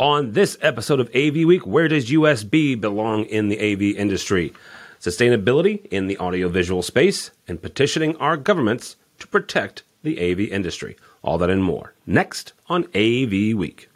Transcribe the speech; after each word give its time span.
On 0.00 0.30
this 0.30 0.56
episode 0.60 1.00
of 1.00 1.08
AV 1.12 1.44
Week, 1.44 1.66
where 1.66 1.88
does 1.88 2.08
USB 2.08 2.80
belong 2.80 3.24
in 3.24 3.48
the 3.48 3.58
AV 3.58 3.96
industry? 3.98 4.52
Sustainability 5.00 5.86
in 5.86 6.06
the 6.06 6.16
audiovisual 6.20 6.82
space, 6.82 7.32
and 7.48 7.60
petitioning 7.60 8.16
our 8.18 8.36
governments 8.36 8.94
to 9.18 9.26
protect 9.26 9.82
the 10.04 10.20
AV 10.20 10.38
industry. 10.52 10.96
All 11.22 11.36
that 11.38 11.50
and 11.50 11.64
more. 11.64 11.94
Next 12.06 12.52
on 12.68 12.84
AV 12.94 13.56
Week. 13.58 13.90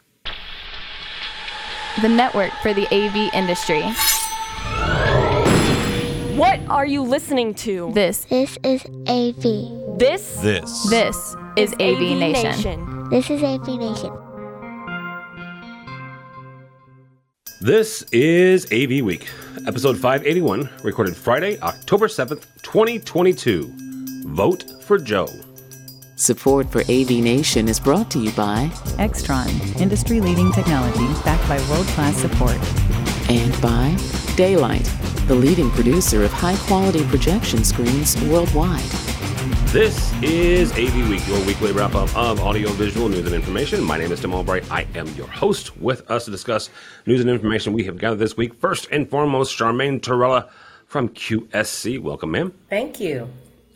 The 2.01 2.09
network 2.09 2.51
for 2.61 2.73
the 2.73 2.85
AV 2.93 3.33
industry. 3.33 3.83
What 6.35 6.59
are 6.67 6.85
you 6.85 7.01
listening 7.01 7.53
to? 7.63 7.93
This, 7.93 8.25
This 8.25 8.57
is 8.61 8.83
AV. 9.07 9.97
This 9.97 10.35
This. 10.41 10.89
this 10.89 11.35
is 11.55 11.71
AV, 11.79 12.17
Nation. 12.17 13.07
This 13.09 13.29
is 13.29 13.41
AV 13.41 13.67
Nation. 13.79 14.32
This 17.63 18.01
is 18.11 18.65
AV 18.73 19.05
Week, 19.05 19.29
episode 19.65 19.97
581, 19.97 20.69
recorded 20.83 21.15
Friday, 21.15 21.57
October 21.61 22.09
7th, 22.09 22.43
2022. 22.61 23.71
Vote 24.25 24.65
for 24.81 24.97
Joe. 24.97 25.29
Support 26.17 26.69
for 26.69 26.81
AV 26.81 27.09
Nation 27.23 27.69
is 27.69 27.79
brought 27.79 28.11
to 28.11 28.19
you 28.19 28.33
by 28.33 28.67
Extron, 28.99 29.79
industry 29.79 30.19
leading 30.19 30.51
technology 30.51 31.07
backed 31.23 31.47
by 31.47 31.57
world 31.69 31.87
class 31.87 32.17
support. 32.17 32.57
and 33.29 33.61
by 33.61 33.95
Da-Lite, 34.35 34.91
the 35.27 35.35
leading 35.35 35.71
producer 35.71 36.25
of 36.25 36.33
high 36.33 36.57
quality 36.67 37.05
projection 37.05 37.63
screens 37.63 38.21
worldwide. 38.23 39.02
This 39.73 40.13
is 40.21 40.71
AV 40.73 41.09
Week, 41.09 41.27
your 41.27 41.43
weekly 41.47 41.71
wrap 41.71 41.95
up 41.95 42.15
of 42.15 42.39
audiovisual 42.39 43.09
news 43.09 43.25
and 43.25 43.33
information. 43.33 43.83
My 43.83 43.97
name 43.97 44.11
is 44.11 44.19
Tim 44.19 44.31
Albright. 44.31 44.71
I 44.71 44.85
am 44.93 45.07
your 45.15 45.25
host. 45.25 45.75
With 45.77 46.11
us 46.11 46.25
to 46.25 46.31
discuss 46.31 46.69
news 47.07 47.21
and 47.21 47.29
information 47.31 47.73
we 47.73 47.83
have 47.85 47.97
gathered 47.97 48.19
this 48.19 48.37
week, 48.37 48.53
first 48.53 48.87
and 48.91 49.09
foremost, 49.09 49.57
Charmaine 49.57 49.99
Torella 49.99 50.51
from 50.85 51.09
QSC. 51.09 51.99
Welcome, 51.99 52.29
ma'am. 52.29 52.53
Thank 52.69 52.99
you. 52.99 53.27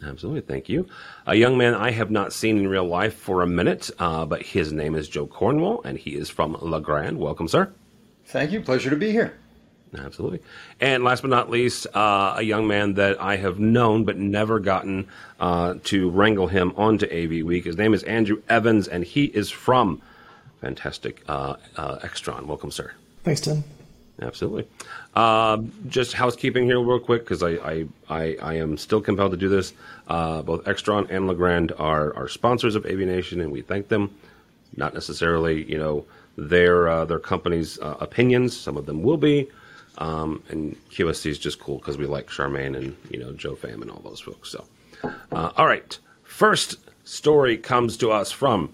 Absolutely, 0.05 0.41
thank 0.41 0.69
you. 0.69 0.87
A 1.25 1.33
young 1.33 1.57
man 1.57 1.73
I 1.73 1.89
have 1.89 2.11
not 2.11 2.31
seen 2.31 2.59
in 2.59 2.67
real 2.67 2.85
life 2.85 3.15
for 3.15 3.41
a 3.41 3.47
minute, 3.47 3.89
uh, 3.97 4.23
but 4.23 4.43
his 4.43 4.71
name 4.71 4.93
is 4.93 5.09
Joe 5.09 5.25
Cornwall, 5.25 5.81
and 5.81 5.97
he 5.97 6.11
is 6.11 6.29
from 6.29 6.55
Legrand. 6.61 7.17
Welcome, 7.17 7.47
sir. 7.47 7.73
Thank 8.25 8.51
you. 8.51 8.61
Pleasure 8.61 8.91
to 8.91 8.97
be 8.97 9.11
here. 9.11 9.39
Absolutely. 9.97 10.41
And 10.79 11.03
last 11.03 11.21
but 11.21 11.29
not 11.29 11.49
least, 11.49 11.87
uh, 11.93 12.35
a 12.37 12.41
young 12.41 12.67
man 12.67 12.95
that 12.95 13.21
I 13.21 13.37
have 13.37 13.59
known 13.59 14.03
but 14.03 14.17
never 14.17 14.59
gotten 14.59 15.07
uh, 15.39 15.75
to 15.85 16.09
wrangle 16.09 16.47
him 16.47 16.73
onto 16.75 17.05
AV 17.05 17.45
Week. 17.45 17.65
His 17.65 17.77
name 17.77 17.93
is 17.93 18.03
Andrew 18.03 18.41
Evans, 18.49 18.87
and 18.87 19.03
he 19.03 19.25
is 19.25 19.49
from 19.49 20.01
fantastic 20.61 21.23
uh, 21.27 21.55
uh, 21.75 21.99
Extron. 21.99 22.45
Welcome, 22.45 22.71
sir. 22.71 22.91
Thanks, 23.23 23.41
Tim. 23.41 23.63
Absolutely. 24.21 24.67
Um, 25.15 25.71
just 25.87 26.13
housekeeping 26.13 26.65
here, 26.65 26.79
real 26.79 26.99
quick, 26.99 27.23
because 27.23 27.43
I, 27.43 27.51
I, 27.51 27.85
I, 28.09 28.37
I 28.41 28.53
am 28.55 28.77
still 28.77 28.99
compelled 28.99 29.31
to 29.31 29.37
do 29.37 29.47
this. 29.47 29.73
Uh, 30.07 30.41
both 30.41 30.63
Extron 30.65 31.09
and 31.09 31.27
Legrand 31.27 31.71
are, 31.77 32.15
are 32.15 32.27
sponsors 32.27 32.75
of 32.75 32.85
AV 32.85 32.99
Nation, 32.99 33.41
and 33.41 33.51
we 33.51 33.61
thank 33.61 33.89
them. 33.89 34.15
Not 34.75 34.93
necessarily, 34.93 35.63
you 35.69 35.77
know, 35.77 36.05
their 36.35 36.87
uh, 36.87 37.05
their 37.05 37.19
company's 37.19 37.79
uh, 37.79 37.97
opinions. 37.99 38.55
Some 38.55 38.77
of 38.77 38.85
them 38.85 39.01
will 39.01 39.17
be. 39.17 39.49
Um, 39.97 40.43
and 40.49 40.75
QSC 40.91 41.27
is 41.27 41.39
just 41.39 41.59
cool 41.59 41.77
because 41.77 41.97
we 41.97 42.05
like 42.05 42.27
Charmaine 42.27 42.77
and 42.77 42.95
you 43.09 43.19
know 43.19 43.33
Joe 43.33 43.55
Pham 43.55 43.81
and 43.81 43.89
all 43.89 44.01
those 44.03 44.19
folks. 44.19 44.51
So, 44.51 44.65
uh, 45.31 45.51
all 45.57 45.65
right. 45.65 45.97
First 46.23 46.77
story 47.03 47.57
comes 47.57 47.97
to 47.97 48.11
us 48.11 48.31
from 48.31 48.73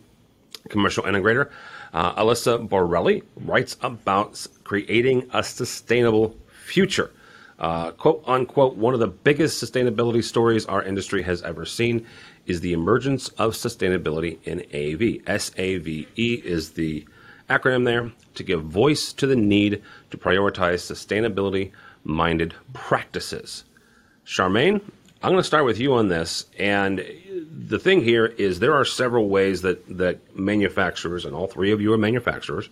commercial 0.70 1.04
integrator. 1.04 1.50
Uh, 1.94 2.16
Alyssa 2.16 2.68
Borelli 2.68 3.24
writes 3.38 3.78
about 3.82 4.46
creating 4.64 5.30
a 5.34 5.44
sustainable 5.44 6.36
future. 6.66 7.12
Uh, 7.60 7.92
quote 7.92 8.24
unquote, 8.26 8.76
one 8.76 8.94
of 8.94 9.00
the 9.00 9.08
biggest 9.08 9.64
sustainability 9.64 10.24
stories 10.24 10.66
our 10.66 10.84
industry 10.84 11.22
has 11.22 11.42
ever 11.44 11.66
seen 11.66 12.06
is 12.46 12.60
the 12.60 12.74
emergence 12.74 13.30
of 13.30 13.54
sustainability 13.54 14.38
in 14.44 14.60
AV. 14.74 15.40
SAVE 15.40 16.08
is 16.18 16.72
the 16.72 17.06
acronym 17.54 17.86
there 17.86 18.12
to 18.36 18.44
give 18.44 18.64
voice 18.64 19.14
to 19.14 19.28
the 19.28 19.36
need 19.36 19.82
to 20.12 20.18
prioritize 20.18 20.82
sustainability 20.82 21.72
minded 22.04 22.54
practices. 22.74 23.64
Charmaine, 24.26 24.82
I'm 25.22 25.32
going 25.32 25.38
to 25.38 25.44
start 25.44 25.66
with 25.66 25.80
you 25.80 25.94
on 25.94 26.10
this. 26.10 26.46
And 26.60 27.06
the 27.68 27.80
thing 27.80 28.04
here 28.04 28.26
is 28.26 28.60
there 28.60 28.74
are 28.74 28.86
several 28.86 29.30
ways 29.30 29.62
that, 29.62 29.98
that 29.98 30.38
manufacturers, 30.38 31.26
and 31.26 31.36
all 31.36 31.48
three 31.48 31.72
of 31.72 31.80
you 31.80 31.94
are 31.94 31.98
manufacturers, 31.98 32.70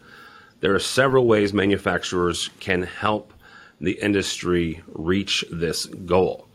there 0.60 0.76
are 0.76 0.80
several 0.80 1.26
ways 1.26 1.54
manufacturers 1.54 2.50
can 2.60 2.84
help 2.84 3.34
the 3.80 3.94
industry 3.94 4.82
reach 4.94 5.46
this 5.52 5.86
goal. 5.86 6.48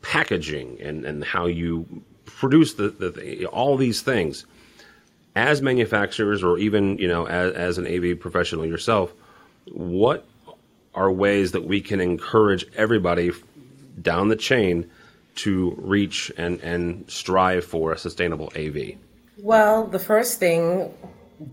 Packaging 0.00 0.80
and, 0.80 1.04
and 1.04 1.22
how 1.22 1.46
you 1.46 2.02
produce 2.24 2.74
the, 2.74 2.88
the, 2.88 3.46
all 3.46 3.76
these 3.76 4.00
things 4.00 4.46
as 5.34 5.62
manufacturers 5.62 6.42
or 6.42 6.58
even 6.58 6.98
you 6.98 7.08
know 7.08 7.26
as, 7.26 7.54
as 7.54 7.78
an 7.78 7.86
AV 7.86 8.18
professional 8.18 8.66
yourself, 8.66 9.12
what 9.70 10.26
are 10.94 11.10
ways 11.10 11.52
that 11.52 11.64
we 11.64 11.80
can 11.80 12.00
encourage 12.00 12.64
everybody 12.76 13.32
down 14.00 14.28
the 14.28 14.36
chain 14.36 14.90
to 15.34 15.74
reach 15.78 16.30
and, 16.36 16.60
and 16.60 17.10
strive 17.10 17.64
for 17.64 17.92
a 17.92 17.98
sustainable 17.98 18.52
AV? 18.56 18.96
Well, 19.38 19.86
the 19.86 19.98
first 19.98 20.38
thing 20.38 20.92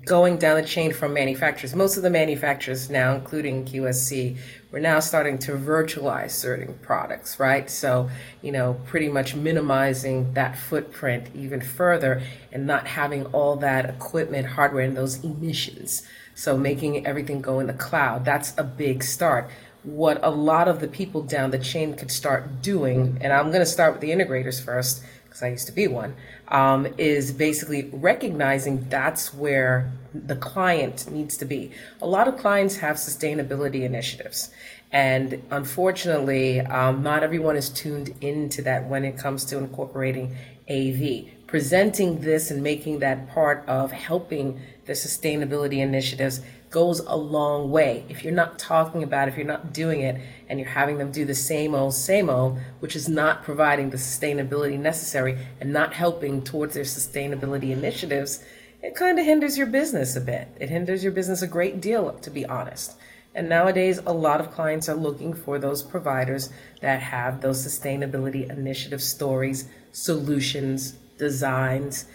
going 0.05 0.37
down 0.37 0.61
the 0.61 0.67
chain 0.67 0.93
from 0.93 1.13
manufacturers, 1.13 1.75
most 1.75 1.97
of 1.97 2.03
the 2.03 2.09
manufacturers 2.09 2.89
now, 2.89 3.15
including 3.15 3.65
QSC, 3.65 4.37
we're 4.71 4.79
now 4.79 4.99
starting 4.99 5.37
to 5.39 5.53
virtualize 5.53 6.31
certain 6.31 6.77
products, 6.81 7.39
right? 7.39 7.69
So, 7.69 8.09
you 8.41 8.51
know, 8.51 8.79
pretty 8.85 9.09
much 9.09 9.35
minimizing 9.35 10.33
that 10.33 10.57
footprint 10.57 11.27
even 11.33 11.61
further 11.61 12.21
and 12.51 12.67
not 12.67 12.87
having 12.87 13.25
all 13.27 13.55
that 13.57 13.89
equipment, 13.89 14.47
hardware, 14.47 14.83
and 14.83 14.95
those 14.95 15.23
emissions. 15.23 16.03
So, 16.35 16.57
making 16.57 17.05
everything 17.05 17.41
go 17.41 17.59
in 17.59 17.67
the 17.67 17.73
cloud, 17.73 18.25
that's 18.25 18.53
a 18.57 18.63
big 18.63 19.03
start. 19.03 19.49
What 19.83 20.19
a 20.23 20.29
lot 20.29 20.67
of 20.67 20.81
the 20.81 20.87
people 20.87 21.23
down 21.23 21.51
the 21.51 21.59
chain 21.59 21.95
could 21.95 22.11
start 22.11 22.61
doing, 22.61 23.17
and 23.21 23.33
I'm 23.33 23.47
going 23.47 23.61
to 23.61 23.65
start 23.65 23.93
with 23.93 24.01
the 24.01 24.09
integrators 24.09 24.63
first 24.63 25.01
because 25.39 25.47
I 25.47 25.51
used 25.51 25.67
to 25.67 25.73
be 25.73 25.87
one, 25.87 26.15
um, 26.49 26.87
is 26.97 27.31
basically 27.31 27.89
recognizing 27.93 28.87
that's 28.89 29.33
where 29.33 29.91
the 30.13 30.35
client 30.35 31.09
needs 31.11 31.37
to 31.37 31.45
be. 31.45 31.71
A 32.01 32.07
lot 32.07 32.27
of 32.27 32.37
clients 32.37 32.77
have 32.77 32.97
sustainability 32.97 33.83
initiatives. 33.83 34.49
And 34.91 35.43
unfortunately, 35.51 36.61
um, 36.61 37.03
not 37.03 37.23
everyone 37.23 37.55
is 37.55 37.69
tuned 37.69 38.15
into 38.21 38.61
that 38.63 38.87
when 38.87 39.05
it 39.05 39.17
comes 39.17 39.45
to 39.45 39.57
incorporating 39.57 40.35
AV. 40.69 41.27
Presenting 41.45 42.21
this 42.21 42.51
and 42.51 42.61
making 42.61 42.99
that 42.99 43.29
part 43.29 43.63
of 43.67 43.91
helping 43.91 44.59
the 44.85 44.93
sustainability 44.93 45.77
initiatives 45.77 46.41
goes 46.69 46.99
a 46.99 47.15
long 47.15 47.71
way. 47.71 48.05
If 48.09 48.23
you're 48.23 48.33
not 48.33 48.59
talking 48.59 49.03
about 49.03 49.27
it, 49.27 49.31
if 49.31 49.37
you're 49.37 49.47
not 49.47 49.73
doing 49.73 50.01
it, 50.01 50.21
and 50.47 50.59
you're 50.59 50.69
having 50.69 50.97
them 50.97 51.11
do 51.11 51.25
the 51.25 51.35
same 51.35 51.73
old, 51.73 51.93
same 51.93 52.29
old, 52.29 52.59
which 52.79 52.95
is 52.95 53.09
not 53.09 53.43
providing 53.43 53.89
the 53.89 53.97
sustainability 53.97 54.79
necessary 54.79 55.37
and 55.59 55.73
not 55.73 55.93
helping 55.93 56.43
towards 56.43 56.73
their 56.73 56.83
sustainability 56.83 57.71
initiatives, 57.71 58.43
it 58.81 58.95
kind 58.95 59.19
of 59.19 59.25
hinders 59.25 59.57
your 59.57 59.67
business 59.67 60.15
a 60.15 60.21
bit. 60.21 60.47
It 60.59 60.69
hinders 60.69 61.03
your 61.03 61.11
business 61.11 61.41
a 61.41 61.47
great 61.47 61.81
deal, 61.81 62.13
to 62.13 62.29
be 62.29 62.45
honest. 62.45 62.95
And 63.35 63.47
nowadays, 63.47 63.99
a 64.05 64.13
lot 64.13 64.39
of 64.39 64.51
clients 64.51 64.89
are 64.89 64.95
looking 64.95 65.33
for 65.33 65.59
those 65.59 65.83
providers 65.83 66.49
that 66.81 67.01
have 67.01 67.41
those 67.41 67.65
sustainability 67.65 68.49
initiative 68.49 69.01
stories, 69.01 69.67
solutions, 69.91 70.93
designs, 71.17 72.05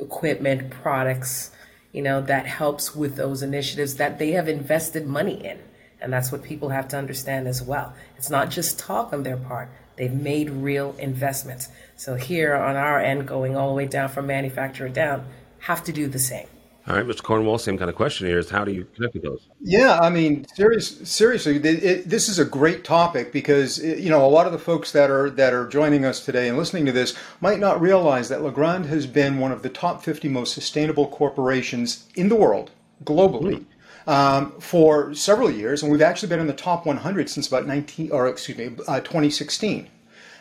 equipment, 0.00 0.70
products, 0.70 1.50
you 1.94 2.02
know, 2.02 2.20
that 2.20 2.44
helps 2.44 2.94
with 2.94 3.14
those 3.14 3.42
initiatives 3.42 3.94
that 3.94 4.18
they 4.18 4.32
have 4.32 4.48
invested 4.48 5.06
money 5.06 5.42
in. 5.42 5.58
And 6.00 6.12
that's 6.12 6.32
what 6.32 6.42
people 6.42 6.70
have 6.70 6.88
to 6.88 6.98
understand 6.98 7.46
as 7.46 7.62
well. 7.62 7.94
It's 8.18 8.28
not 8.28 8.50
just 8.50 8.80
talk 8.80 9.12
on 9.12 9.22
their 9.22 9.36
part. 9.36 9.70
They've 9.96 10.12
made 10.12 10.50
real 10.50 10.96
investments. 10.98 11.68
So 11.96 12.16
here 12.16 12.56
on 12.56 12.74
our 12.74 13.00
end, 13.00 13.28
going 13.28 13.56
all 13.56 13.68
the 13.68 13.74
way 13.74 13.86
down 13.86 14.08
from 14.08 14.26
manufacturer 14.26 14.88
down, 14.88 15.24
have 15.60 15.84
to 15.84 15.92
do 15.92 16.08
the 16.08 16.18
same. 16.18 16.48
All 16.86 16.94
right, 16.94 17.06
Mr. 17.06 17.22
Cornwall, 17.22 17.56
same 17.56 17.78
kind 17.78 17.88
of 17.88 17.96
question 17.96 18.26
here 18.26 18.38
is 18.38 18.50
how 18.50 18.62
do 18.62 18.70
you 18.70 18.84
connect 18.94 19.14
with 19.14 19.22
those? 19.22 19.48
Yeah, 19.62 19.98
I 19.98 20.10
mean, 20.10 20.46
serious, 20.54 20.98
seriously, 21.08 21.56
it, 21.56 21.64
it, 21.64 22.08
this 22.10 22.28
is 22.28 22.38
a 22.38 22.44
great 22.44 22.84
topic 22.84 23.32
because 23.32 23.78
it, 23.78 24.00
you 24.00 24.10
know 24.10 24.22
a 24.24 24.28
lot 24.28 24.44
of 24.46 24.52
the 24.52 24.58
folks 24.58 24.92
that 24.92 25.10
are 25.10 25.30
that 25.30 25.54
are 25.54 25.66
joining 25.66 26.04
us 26.04 26.22
today 26.22 26.46
and 26.46 26.58
listening 26.58 26.84
to 26.84 26.92
this 26.92 27.16
might 27.40 27.58
not 27.58 27.80
realize 27.80 28.28
that 28.28 28.42
Legrand 28.42 28.84
has 28.86 29.06
been 29.06 29.38
one 29.38 29.50
of 29.50 29.62
the 29.62 29.70
top 29.70 30.04
50 30.04 30.28
most 30.28 30.52
sustainable 30.52 31.08
corporations 31.08 32.06
in 32.16 32.28
the 32.28 32.36
world 32.36 32.70
globally. 33.02 33.64
Um, 34.06 34.52
for 34.60 35.14
several 35.14 35.50
years, 35.50 35.82
and 35.82 35.90
we've 35.90 36.02
actually 36.02 36.28
been 36.28 36.38
in 36.38 36.46
the 36.46 36.52
top 36.52 36.84
100 36.84 37.30
since 37.30 37.48
about 37.48 37.66
19, 37.66 38.10
or 38.10 38.28
excuse 38.28 38.58
me, 38.58 38.76
uh, 38.86 39.00
2016. 39.00 39.88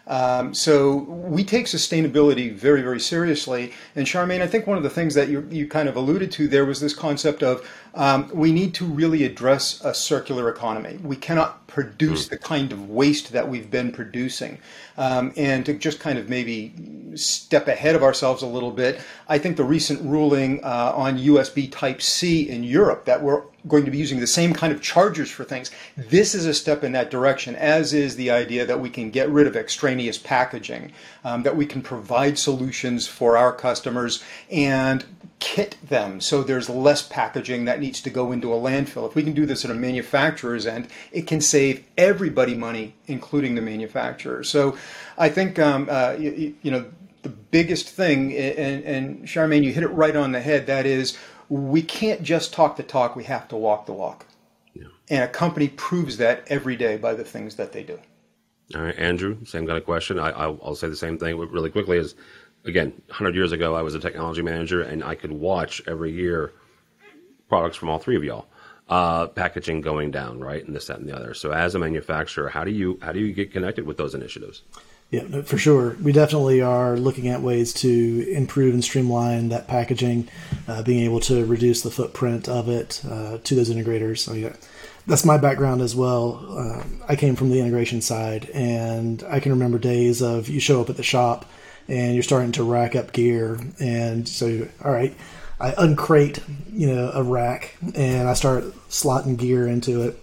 Um, 0.06 0.54
so 0.54 0.96
we 0.96 1.44
take 1.44 1.66
sustainability 1.66 2.54
very, 2.54 2.82
very 2.82 3.00
seriously. 3.00 3.72
And 3.96 4.06
Charmaine, 4.06 4.42
I 4.42 4.48
think 4.48 4.68
one 4.68 4.78
of 4.78 4.84
the 4.84 4.90
things 4.90 5.14
that 5.16 5.30
you, 5.30 5.48
you 5.50 5.68
kind 5.68 5.88
of 5.88 5.96
alluded 5.96 6.32
to 6.34 6.48
there 6.48 6.66
was 6.66 6.82
this 6.82 6.94
concept 6.94 7.42
of 7.42 7.70
um, 7.94 8.30
we 8.34 8.52
need 8.52 8.74
to 8.76 8.86
really 8.86 9.24
address 9.24 9.80
a 9.84 9.94
circular 9.94 10.50
economy. 10.50 11.00
We 11.04 11.16
cannot 11.16 11.68
produce 11.68 12.28
the 12.28 12.38
kind 12.38 12.72
of 12.72 12.90
waste 12.90 13.32
that 13.32 13.48
we've 13.48 13.72
been 13.72 13.92
producing. 13.92 14.58
Um, 14.98 15.32
and 15.38 15.66
to 15.66 15.74
just 15.74 16.00
kind 16.00 16.20
of 16.20 16.28
maybe 16.28 16.74
step 17.16 17.68
ahead 17.68 17.96
of 17.96 18.04
ourselves 18.04 18.42
a 18.42 18.48
little 18.48 18.72
bit, 18.72 19.00
I 19.30 19.38
think 19.38 19.58
the 19.58 19.64
recent 19.64 20.02
ruling 20.02 20.64
uh, 20.64 20.94
on 20.96 21.18
USB 21.18 21.72
Type 21.72 22.02
C 22.02 22.50
in 22.50 22.64
Europe 22.64 23.06
that 23.06 23.22
we're 23.22 23.44
going 23.68 23.86
to 23.86 23.92
be 23.92 23.98
using 23.98 24.20
the 24.20 24.28
same 24.28 24.54
kind 24.54 24.74
of 24.74 24.82
chargers 24.82 25.32
for 25.32 25.44
things. 25.44 25.72
This 25.96 26.36
is 26.36 26.46
a 26.46 26.54
step 26.54 26.84
in 26.84 26.92
that 26.94 27.10
direction, 27.10 27.56
as 27.56 27.94
is 27.94 28.16
the 28.16 28.32
idea 28.32 28.66
that 28.66 28.80
we 28.80 28.90
can 28.90 29.10
get 29.10 29.30
rid 29.30 29.48
of 29.48 29.56
extraneous 29.56 30.18
packaging, 30.18 30.92
um, 31.24 31.44
that 31.44 31.56
we 31.56 31.66
can 31.66 31.82
provide 31.82 32.38
solutions 32.38 33.08
for 33.08 33.38
our 33.38 33.54
customers 33.54 34.24
and 34.52 35.06
kit 35.40 35.76
them 35.84 36.22
so 36.22 36.42
there's 36.42 36.70
less 36.70 37.02
packaging 37.02 37.66
that 37.66 37.80
needs 37.80 38.00
to 38.02 38.10
go 38.10 38.32
into 38.32 38.54
a 38.54 38.58
landfill. 38.58 39.08
If 39.08 39.16
we 39.16 39.24
can 39.24 39.34
do 39.34 39.46
this 39.46 39.66
at 39.66 39.72
a 39.72 39.74
manufacturer's 39.74 40.66
end, 40.66 40.88
it 41.12 41.28
can 41.28 41.42
save 41.42 41.84
everybody 41.98 42.56
money, 42.56 42.96
including 43.08 43.56
the 43.56 43.62
manufacturer. 43.62 44.44
So 44.44 44.78
I 45.18 45.30
think, 45.30 45.60
um, 45.60 45.88
uh, 45.90 46.16
you, 46.18 46.56
you 46.62 46.72
know, 46.72 46.86
the 47.24 47.30
biggest 47.30 47.90
thing, 47.90 48.34
and, 48.34 48.84
and 48.84 49.24
Charmaine, 49.24 49.64
you 49.64 49.74
hit 49.74 49.84
it 49.84 49.90
right 49.90 50.16
on 50.16 50.34
the 50.34 50.42
head, 50.42 50.68
that 50.68 50.86
is 50.86 51.18
we 51.50 51.82
can't 51.82 52.24
just 52.24 52.54
talk 52.54 52.78
the 52.78 52.84
talk, 52.84 53.16
we 53.16 53.24
have 53.26 53.48
to 53.50 53.56
walk 53.56 53.86
the 53.86 53.94
walk. 53.94 54.26
Yeah. 54.74 54.88
And 55.10 55.24
a 55.24 55.28
company 55.28 55.68
proves 55.70 56.18
that 56.18 56.44
every 56.48 56.76
day 56.76 56.98
by 56.98 57.14
the 57.14 57.24
things 57.24 57.56
that 57.56 57.72
they 57.72 57.84
do. 57.84 58.00
All 58.76 58.82
right, 58.82 58.98
Andrew, 58.98 59.44
same 59.46 59.68
kind 59.68 59.78
of 59.78 59.86
question. 59.86 60.20
I, 60.20 60.48
will 60.48 60.76
say 60.76 60.88
the 60.88 60.96
same 60.96 61.18
thing 61.18 61.38
really 61.38 61.70
quickly. 61.70 61.98
Is 61.98 62.16
again, 62.66 62.90
100 63.08 63.36
years 63.36 63.52
ago, 63.52 63.76
I 63.76 63.82
was 63.82 63.94
a 63.94 64.00
technology 64.00 64.42
manager, 64.42 64.82
and 64.82 65.04
I 65.04 65.16
could 65.16 65.32
watch 65.32 65.82
every 65.86 66.12
year 66.12 66.54
products 67.50 67.78
from 67.78 67.90
all 67.90 68.00
three 68.00 68.16
of 68.16 68.24
y'all, 68.24 68.48
uh, 68.90 69.28
packaging 69.28 69.82
going 69.82 70.12
down, 70.12 70.40
right, 70.40 70.66
and 70.66 70.76
this, 70.76 70.88
that, 70.88 70.98
and 70.98 71.08
the 71.08 71.16
other. 71.16 71.34
So, 71.34 71.52
as 71.52 71.76
a 71.76 71.80
manufacturer, 71.80 72.50
how 72.50 72.64
do 72.64 72.72
you 72.72 72.98
how 73.02 73.12
do 73.12 73.20
you 73.20 73.34
get 73.34 73.52
connected 73.52 73.86
with 73.86 73.98
those 73.98 74.16
initiatives? 74.16 74.64
Yeah, 75.14 75.44
for 75.44 75.60
sure. 75.60 75.96
We 76.02 76.12
definitely 76.12 76.62
are 76.62 76.98
looking 76.98 77.28
at 77.28 77.44
ways 77.44 77.72
to 77.76 78.28
improve 78.32 78.74
and 78.74 78.84
streamline 78.84 79.50
that 79.50 79.68
packaging, 79.68 80.28
uh, 80.68 80.82
being 80.82 81.06
able 81.06 81.20
to 81.20 81.46
reduce 81.46 81.84
the 81.84 81.92
footprint 81.92 82.50
of 82.50 82.68
it 82.68 83.00
uh, 83.08 83.38
to 83.44 83.54
those 83.54 83.70
integrators. 83.70 84.18
So, 84.18 84.34
yeah, 84.34 84.54
that's 85.06 85.24
my 85.24 85.38
background 85.38 85.84
as 85.84 85.96
well. 85.96 86.44
Uh, 86.50 86.84
I 87.08 87.16
came 87.16 87.36
from 87.36 87.52
the 87.52 87.60
integration 87.60 88.02
side, 88.02 88.50
and 88.56 89.24
I 89.30 89.40
can 89.40 89.52
remember 89.52 89.78
days 89.78 90.24
of 90.24 90.50
you 90.50 90.60
show 90.60 90.82
up 90.82 90.90
at 90.90 90.98
the 90.98 91.04
shop 91.04 91.46
and 91.88 92.16
you're 92.16 92.24
starting 92.24 92.54
to 92.54 92.64
rack 92.64 92.96
up 92.96 93.12
gear, 93.12 93.60
and 93.80 94.28
so 94.28 94.68
all 94.84 94.92
right, 94.92 95.14
I 95.60 95.74
uncrate 95.74 96.42
you 96.72 96.88
know 96.88 97.12
a 97.14 97.22
rack 97.22 97.76
and 97.94 98.28
I 98.28 98.34
start 98.34 98.64
slotting 98.90 99.38
gear 99.38 99.68
into 99.68 100.02
it. 100.02 100.20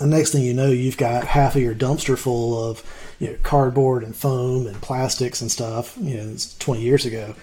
The 0.00 0.06
next 0.06 0.32
thing 0.32 0.42
you 0.42 0.52
know, 0.52 0.70
you've 0.70 0.96
got 0.96 1.26
half 1.28 1.54
of 1.54 1.62
your 1.62 1.74
dumpster 1.74 2.18
full 2.18 2.70
of 2.70 2.82
you 3.18 3.28
know, 3.28 3.36
cardboard 3.42 4.02
and 4.02 4.14
foam 4.14 4.66
and 4.66 4.80
plastics 4.80 5.40
and 5.40 5.50
stuff. 5.50 5.96
You 6.00 6.16
know, 6.16 6.28
it's 6.30 6.56
20 6.58 6.80
years 6.80 7.04
ago, 7.06 7.34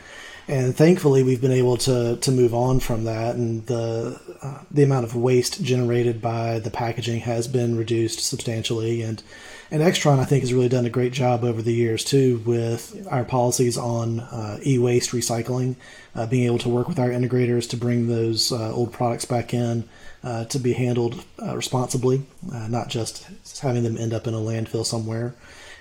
and 0.47 0.75
thankfully 0.75 1.23
we've 1.23 1.41
been 1.41 1.51
able 1.51 1.77
to 1.77 2.17
to 2.17 2.31
move 2.31 2.53
on 2.53 2.79
from 2.79 3.05
that, 3.05 3.35
and 3.35 3.65
the 3.67 4.19
uh, 4.41 4.59
the 4.69 4.83
amount 4.83 5.05
of 5.05 5.15
waste 5.15 5.63
generated 5.63 6.21
by 6.21 6.59
the 6.59 6.71
packaging 6.71 7.21
has 7.21 7.47
been 7.47 7.77
reduced 7.77 8.19
substantially, 8.19 9.01
and 9.01 9.23
and 9.71 9.81
Extron 9.81 10.19
I 10.19 10.25
think 10.25 10.41
has 10.41 10.53
really 10.53 10.69
done 10.69 10.85
a 10.85 10.89
great 10.89 11.13
job 11.13 11.43
over 11.43 11.61
the 11.61 11.73
years 11.73 12.03
too 12.03 12.43
with 12.45 13.07
our 13.09 13.23
policies 13.23 13.77
on 13.77 14.19
uh, 14.19 14.59
e-waste 14.65 15.11
recycling, 15.11 15.75
uh, 16.13 16.27
being 16.27 16.45
able 16.45 16.59
to 16.59 16.69
work 16.69 16.87
with 16.87 16.99
our 16.99 17.09
integrators 17.09 17.69
to 17.69 17.77
bring 17.77 18.07
those 18.07 18.51
uh, 18.51 18.73
old 18.73 18.93
products 18.93 19.25
back 19.25 19.53
in. 19.53 19.87
Uh, 20.23 20.45
to 20.45 20.57
be 20.57 20.71
handled 20.71 21.21
uh, 21.41 21.53
responsibly, 21.53 22.23
not 22.69 22.87
just 22.87 23.27
having 23.59 23.83
them 23.83 23.97
end 23.97 24.13
up 24.13 24.25
in 24.25 24.33
a 24.33 24.37
landfill 24.37 24.85
somewhere 24.85 25.35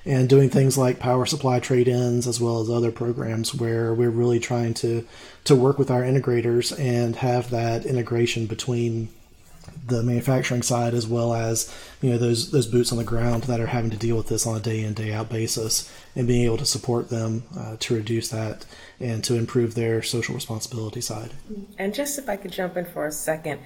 and 0.05 0.29
doing 0.29 0.51
things 0.51 0.77
like 0.77 0.99
power 0.99 1.27
supply 1.27 1.61
trade-ins 1.61 2.27
as 2.27 2.41
well 2.41 2.61
as 2.61 2.69
other 2.69 2.91
programs 2.91 3.55
where 3.55 3.95
we're 3.95 4.11
really 4.11 4.41
trying 4.41 4.75
to 4.75 5.07
to 5.45 5.55
work 5.55 5.79
with 5.79 5.91
our 5.91 6.03
integrators 6.03 6.77
and 6.79 7.17
have 7.17 7.51
that 7.51 7.85
integration 7.85 8.47
between 8.47 9.09
the 9.87 10.03
manufacturing 10.03 10.63
side 10.63 10.93
as 10.93 11.07
well 11.07 11.35
as 11.35 11.73
you 12.01 12.11
know 12.11 12.19
those 12.19 12.51
those 12.51 12.67
boots 12.67 12.91
on 12.91 12.99
the 12.99 13.05
ground 13.05 13.45
that 13.45 13.61
are 13.61 13.67
having 13.67 13.91
to 13.91 13.97
deal 13.97 14.17
with 14.17 14.29
this 14.29 14.47
on 14.47 14.57
a 14.57 14.61
day 14.61 14.83
in 14.83 14.93
day 14.93 15.13
out 15.13 15.29
basis 15.29 15.93
and 16.17 16.27
being 16.27 16.45
able 16.45 16.57
to 16.57 16.67
support 16.67 17.09
them 17.09 17.45
uh, 17.57 17.77
to 17.79 17.95
reduce 17.95 18.29
that 18.29 18.65
and 18.99 19.23
to 19.23 19.35
improve 19.35 19.75
their 19.75 20.03
social 20.03 20.35
responsibility 20.35 21.01
side. 21.01 21.31
And 21.79 21.95
just 21.95 22.19
if 22.19 22.29
I 22.29 22.37
could 22.37 22.53
jump 22.53 22.77
in 22.77 22.85
for 22.85 23.07
a 23.07 23.13
second, 23.13 23.61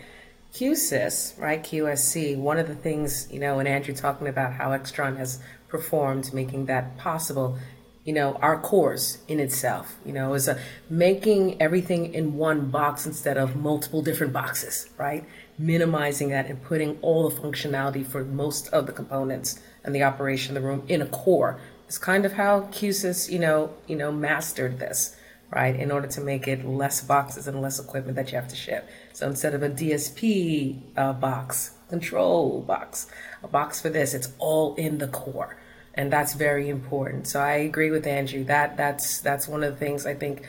Q-SYS, 0.56 1.34
right, 1.36 1.62
QSC, 1.62 2.38
one 2.38 2.56
of 2.56 2.66
the 2.66 2.74
things, 2.74 3.28
you 3.30 3.38
know, 3.38 3.58
and 3.58 3.68
Andrew 3.68 3.94
talking 3.94 4.26
about 4.26 4.54
how 4.54 4.70
Extron 4.70 5.18
has 5.18 5.38
performed, 5.68 6.32
making 6.32 6.64
that 6.64 6.96
possible. 6.96 7.58
You 8.06 8.14
know, 8.14 8.36
our 8.36 8.58
course 8.58 9.18
in 9.28 9.38
itself, 9.38 9.96
you 10.02 10.14
know, 10.14 10.32
is 10.32 10.48
a 10.48 10.58
making 10.88 11.60
everything 11.60 12.14
in 12.14 12.38
one 12.38 12.70
box 12.70 13.04
instead 13.04 13.36
of 13.36 13.54
multiple 13.54 14.00
different 14.00 14.32
boxes, 14.32 14.88
right? 14.96 15.26
Minimizing 15.58 16.30
that 16.30 16.46
and 16.46 16.62
putting 16.62 16.98
all 17.02 17.28
the 17.28 17.38
functionality 17.38 18.06
for 18.06 18.24
most 18.24 18.68
of 18.68 18.86
the 18.86 18.92
components 18.92 19.60
and 19.84 19.94
the 19.94 20.04
operation 20.04 20.56
of 20.56 20.62
the 20.62 20.66
room 20.66 20.84
in 20.88 21.02
a 21.02 21.06
core. 21.06 21.60
It's 21.86 21.98
kind 21.98 22.24
of 22.24 22.32
how 22.32 22.60
Q-SYS, 22.72 23.30
you 23.30 23.40
know, 23.40 23.74
you 23.86 23.96
know, 23.96 24.10
mastered 24.10 24.78
this, 24.78 25.16
right? 25.56 25.74
In 25.74 25.90
order 25.90 26.06
to 26.06 26.20
make 26.20 26.46
it 26.46 26.66
less 26.66 27.00
boxes 27.00 27.48
and 27.48 27.62
less 27.62 27.80
equipment 27.80 28.16
that 28.16 28.30
you 28.30 28.36
have 28.36 28.48
to 28.48 28.56
ship. 28.56 28.86
So 29.14 29.26
instead 29.26 29.54
of 29.54 29.62
a 29.62 29.70
DSP 29.70 30.78
uh, 30.98 31.14
box, 31.14 31.72
control 31.88 32.60
box, 32.60 33.06
a 33.42 33.48
box 33.48 33.80
for 33.80 33.88
this, 33.88 34.12
it's 34.12 34.28
all 34.38 34.74
in 34.74 34.98
the 34.98 35.08
core 35.08 35.56
and 35.94 36.12
that's 36.12 36.34
very 36.34 36.68
important. 36.68 37.26
So 37.26 37.40
I 37.40 37.54
agree 37.70 37.90
with 37.90 38.06
Andrew. 38.06 38.44
That 38.44 38.76
that's 38.76 39.20
that's 39.20 39.48
one 39.48 39.64
of 39.64 39.72
the 39.72 39.78
things 39.78 40.04
I 40.04 40.12
think 40.14 40.42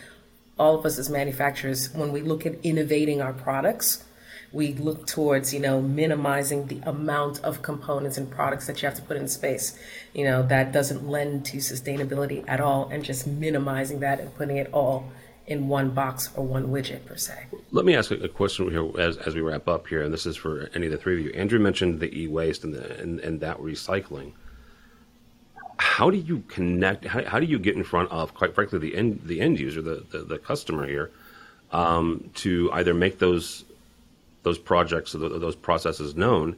all 0.60 0.78
of 0.78 0.86
us 0.86 0.98
as 0.98 1.10
manufacturers, 1.10 1.94
when 1.94 2.12
we 2.12 2.22
look 2.22 2.46
at 2.46 2.56
innovating 2.64 3.22
our 3.22 3.32
products, 3.32 4.04
we 4.52 4.74
look 4.74 5.06
towards 5.08 5.54
you 5.54 5.60
know 5.60 5.82
minimizing 5.82 6.68
the 6.68 6.80
amount 6.86 7.40
of 7.44 7.62
components 7.62 8.18
and 8.18 8.30
products 8.30 8.68
that 8.68 8.82
you 8.82 8.88
have 8.88 8.96
to 8.96 9.02
put 9.02 9.18
in 9.18 9.28
space. 9.28 9.78
You 10.14 10.26
know 10.26 10.44
that 10.44 10.72
doesn't 10.72 11.08
lend 11.08 11.46
to 11.48 11.58
sustainability 11.58 12.44
at 12.48 12.60
all, 12.60 12.90
and 12.90 13.04
just 13.04 13.28
minimizing 13.28 14.00
that 14.02 14.20
and 14.20 14.34
putting 14.36 14.58
it 14.58 14.70
all 14.74 15.10
in 15.46 15.70
one 15.70 15.90
box 15.92 16.30
or 16.36 16.46
one 16.46 16.68
widget 16.68 17.06
per 17.06 17.16
se. 17.16 17.34
Let 17.72 17.86
me 17.86 17.96
ask 17.96 18.12
a 18.12 18.28
question 18.28 18.70
here 18.70 18.92
as, 19.00 19.16
as 19.18 19.34
we 19.34 19.40
wrap 19.40 19.68
up 19.70 19.88
here, 19.88 20.04
and 20.04 20.14
this 20.14 20.26
is 20.26 20.36
for 20.36 20.70
any 20.76 20.88
of 20.88 20.92
the 20.92 20.98
three 20.98 21.20
of 21.20 21.26
you. 21.26 21.32
Andrew 21.32 21.58
mentioned 21.58 22.02
the 22.02 22.14
e-waste 22.22 22.66
and, 22.66 22.74
the, 22.74 23.00
and, 23.00 23.22
and 23.22 23.40
that 23.40 23.58
recycling 23.60 24.34
how 25.78 26.10
do 26.10 26.18
you 26.18 26.40
connect? 26.48 27.06
How, 27.06 27.24
how, 27.24 27.40
do 27.40 27.46
you 27.46 27.60
get 27.60 27.76
in 27.76 27.84
front 27.84 28.12
of, 28.12 28.34
quite 28.34 28.56
frankly, 28.56 28.80
the 28.80 28.96
end 28.96 29.22
the 29.24 29.42
end 29.42 29.60
user, 29.60 29.82
the 29.82 30.06
the, 30.12 30.20
the 30.20 30.38
customer 30.38 30.86
here, 30.88 31.12
um, 31.72 32.30
to 32.36 32.70
either 32.74 32.94
make 32.94 33.20
those 33.20 33.64
those 34.48 34.58
projects 34.58 35.14
or 35.14 35.18
those 35.18 35.56
processes 35.56 36.16
known, 36.16 36.56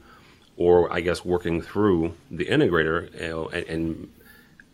or 0.58 0.91
I 0.93 1.01
guess 1.01 1.25
working 1.25 1.62
through 1.62 2.13
the 2.29 2.46
integrator 2.46 3.12
you 3.19 3.29
know, 3.29 3.48
and, 3.50 3.65
and, 3.67 4.10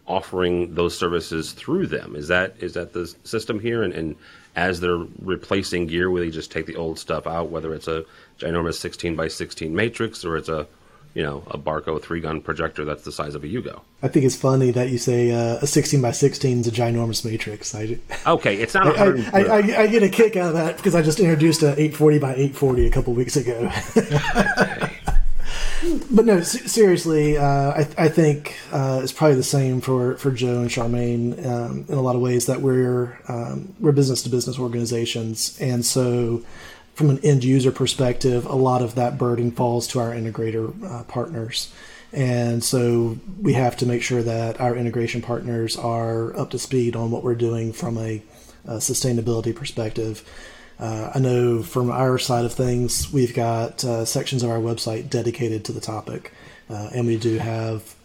offering 0.08 0.76
those 0.76 0.96
services 0.96 1.52
through 1.54 1.88
them. 1.88 2.16
Is 2.16 2.28
that 2.28 2.56
is 2.60 2.76
that 2.76 2.94
the 2.94 3.08
system 3.24 3.60
here? 3.60 3.82
And, 3.82 3.92
and 3.92 4.16
as 4.56 4.80
they're 4.80 5.04
replacing 5.20 5.88
gear, 5.88 6.12
will 6.12 6.22
they 6.22 6.30
just 6.30 6.52
take 6.52 6.68
the 6.68 6.76
old 6.76 7.00
stuff 7.00 7.26
out, 7.26 7.50
whether 7.50 7.74
it's 7.74 7.88
a 7.88 8.06
ginormous 8.38 8.76
16 8.76 9.16
by 9.16 9.28
16 9.28 9.74
matrix 9.74 10.24
or 10.24 10.38
it's 10.38 10.48
a 10.48 10.68
you 11.16 11.24
know, 11.24 11.42
a 11.50 11.58
Barco 11.58 12.00
three 12.00 12.20
gun 12.20 12.42
projector 12.42 12.84
that's 12.84 13.04
the 13.04 13.12
size 13.12 13.34
of 13.36 13.44
a 13.44 13.48
Yugo. 13.48 13.80
I 14.04 14.10
think 14.10 14.26
it's 14.26 14.36
funny 14.36 14.72
that 14.72 14.90
you 14.90 14.98
say 14.98 15.32
uh, 15.32 15.60
a 15.62 15.68
16 15.68 16.02
by 16.02 16.12
16 16.12 16.60
is 16.60 16.68
a 16.68 16.72
ginormous 16.72 17.24
matrix. 17.26 17.74
I, 17.74 17.98
okay, 18.28 18.58
it's 18.58 18.74
not. 18.74 18.98
I, 18.98 19.06
I, 19.32 19.42
I, 19.42 19.58
I, 19.84 19.88
get 19.88 20.04
a 20.04 20.10
kick 20.10 20.36
out 20.36 20.50
of 20.50 20.54
that 20.56 20.76
because 20.76 20.94
I 20.94 21.02
just 21.02 21.22
introduced 21.22 21.64
a 21.64 21.72
840 21.72 22.20
by 22.20 22.32
840 22.34 22.88
a 22.88 22.92
couple 22.92 23.14
weeks 23.14 23.38
ago. 23.38 23.72
but 26.12 26.26
no, 26.26 26.42
seriously, 26.42 27.38
uh, 27.38 27.46
I, 27.46 27.88
I, 27.98 28.10
think 28.10 28.58
uh, 28.74 29.00
it's 29.02 29.14
probably 29.14 29.38
the 29.38 29.44
same 29.44 29.80
for, 29.80 30.18
for 30.18 30.32
Joe 30.32 30.60
and 30.60 30.70
Charmaine 30.70 31.46
um, 31.46 31.86
in 31.88 31.96
a 31.96 32.02
lot 32.02 32.18
of 32.18 32.22
ways 32.22 32.48
that 32.48 32.62
we're 32.62 33.18
um, 33.30 33.74
we're 33.80 33.94
business 33.94 34.22
to 34.24 34.30
business 34.30 34.60
organizations, 34.60 35.58
and 35.62 35.86
so 35.86 36.44
from 36.96 37.10
an 37.10 37.20
end 37.24 37.44
user 37.44 37.72
perspective, 37.72 38.46
a 38.46 38.56
lot 38.56 38.82
of 38.82 38.96
that 38.96 39.18
burden 39.18 39.52
falls 39.52 39.86
to 39.88 40.00
our 40.00 40.12
integrator 40.12 40.74
uh, 40.84 41.04
partners. 41.04 41.72
And 42.14 42.64
so 42.64 43.18
we 43.42 43.54
have 43.54 43.76
to 43.78 43.86
make 43.86 44.02
sure 44.02 44.24
that 44.24 44.62
our 44.62 44.76
integration 44.76 45.22
partners 45.22 45.76
are 45.76 46.36
up 46.38 46.52
to 46.52 46.60
speed 46.60 46.96
on 46.96 47.12
what 47.12 47.24
we're 47.24 47.36
doing 47.36 47.74
from 47.74 47.98
a, 47.98 48.24
a 48.64 48.76
sustainability 48.76 49.54
perspective. 49.54 50.24
Uh, 50.80 51.12
I 51.14 51.20
know 51.20 51.62
from 51.62 51.92
our 51.92 52.18
side 52.18 52.46
of 52.46 52.54
things, 52.54 53.12
we've 53.12 53.34
got 53.34 53.84
uh, 53.84 54.06
sections 54.06 54.44
of 54.44 54.50
our 54.50 54.60
website 54.60 55.10
dedicated 55.10 55.66
to 55.66 55.74
the 55.74 55.82
topic, 55.82 56.32
uh, 56.70 56.90
and 56.94 57.06
we 57.06 57.18
do 57.18 57.38
have 57.38 57.96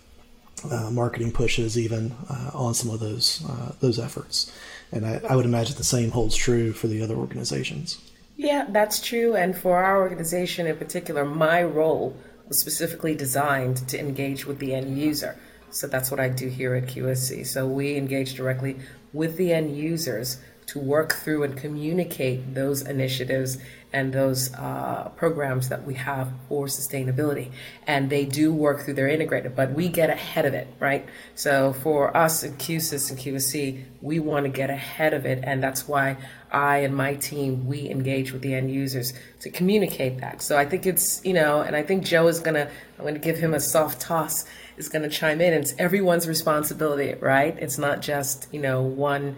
uh, 0.68 0.90
marketing 0.90 1.30
pushes 1.30 1.78
even 1.78 2.14
uh, 2.28 2.50
on 2.52 2.75
some 2.75 2.90
of 2.90 3.00
those 3.00 3.44
those 3.80 3.99
efforts. 3.99 4.52
And 4.92 5.06
I, 5.06 5.20
I 5.28 5.37
would 5.37 5.47
imagine 5.47 5.76
the 5.76 5.85
same 5.85 6.11
holds 6.11 6.37
true 6.37 6.73
for 6.73 6.87
the 6.88 7.02
other 7.02 7.14
organizations. 7.14 8.00
Yeah, 8.42 8.64
that's 8.70 9.02
true. 9.02 9.37
And 9.37 9.54
for 9.54 9.85
our 9.85 10.00
organization 10.00 10.66
in 10.66 10.78
particular, 10.78 11.26
my 11.26 11.62
role 11.62 12.16
was 12.49 12.59
specifically 12.59 13.14
designed 13.14 13.87
to 13.88 14.00
engage 14.00 14.47
with 14.47 14.61
the 14.61 14.75
end 14.75 14.99
user. 14.99 15.37
So 15.68 15.87
that's 15.87 16.11
what 16.11 16.20
I 16.20 16.30
do 16.30 16.49
here 16.49 16.75
at 16.75 16.87
QSC. 16.87 17.47
So 17.47 17.66
we 17.66 17.97
engage 17.97 18.32
directly 18.32 18.78
with 19.12 19.37
the 19.37 19.52
end 19.52 19.76
users 19.76 20.38
to 20.70 20.78
work 20.78 21.14
through 21.14 21.42
and 21.42 21.56
communicate 21.56 22.54
those 22.54 22.82
initiatives 22.82 23.58
and 23.92 24.12
those 24.12 24.54
uh, 24.54 25.10
programs 25.16 25.68
that 25.68 25.84
we 25.84 25.94
have 25.94 26.32
for 26.48 26.66
sustainability. 26.66 27.50
And 27.88 28.08
they 28.08 28.24
do 28.24 28.52
work 28.54 28.84
through 28.84 28.94
their 28.94 29.08
integrated, 29.08 29.56
but 29.56 29.72
we 29.72 29.88
get 29.88 30.10
ahead 30.10 30.46
of 30.46 30.54
it, 30.54 30.68
right? 30.78 31.04
So 31.34 31.72
for 31.72 32.16
us 32.16 32.44
at 32.44 32.56
Q-SYS 32.58 33.10
and 33.10 33.18
QSC, 33.18 33.84
we 34.00 34.20
want 34.20 34.44
to 34.44 34.48
get 34.48 34.70
ahead 34.70 35.12
of 35.12 35.26
it. 35.26 35.40
And 35.42 35.60
that's 35.60 35.88
why 35.88 36.18
I 36.52 36.78
and 36.78 36.94
my 36.94 37.14
team, 37.14 37.66
we 37.66 37.90
engage 37.90 38.32
with 38.32 38.42
the 38.42 38.54
end 38.54 38.70
users 38.70 39.12
to 39.40 39.50
communicate 39.50 40.20
that. 40.20 40.40
So 40.40 40.56
I 40.56 40.66
think 40.66 40.86
it's, 40.86 41.20
you 41.24 41.34
know, 41.34 41.62
and 41.62 41.74
I 41.74 41.82
think 41.82 42.04
Joe 42.04 42.28
is 42.28 42.38
going 42.38 42.54
to, 42.54 42.70
I'm 42.98 43.02
going 43.02 43.14
to 43.14 43.20
give 43.20 43.38
him 43.38 43.54
a 43.54 43.60
soft 43.60 44.00
toss, 44.00 44.44
is 44.76 44.88
going 44.88 45.02
to 45.02 45.08
chime 45.08 45.40
in. 45.40 45.52
It's 45.52 45.74
everyone's 45.78 46.28
responsibility, 46.28 47.14
right? 47.14 47.56
It's 47.58 47.76
not 47.76 48.02
just, 48.02 48.46
you 48.52 48.60
know, 48.60 48.82
one 48.82 49.36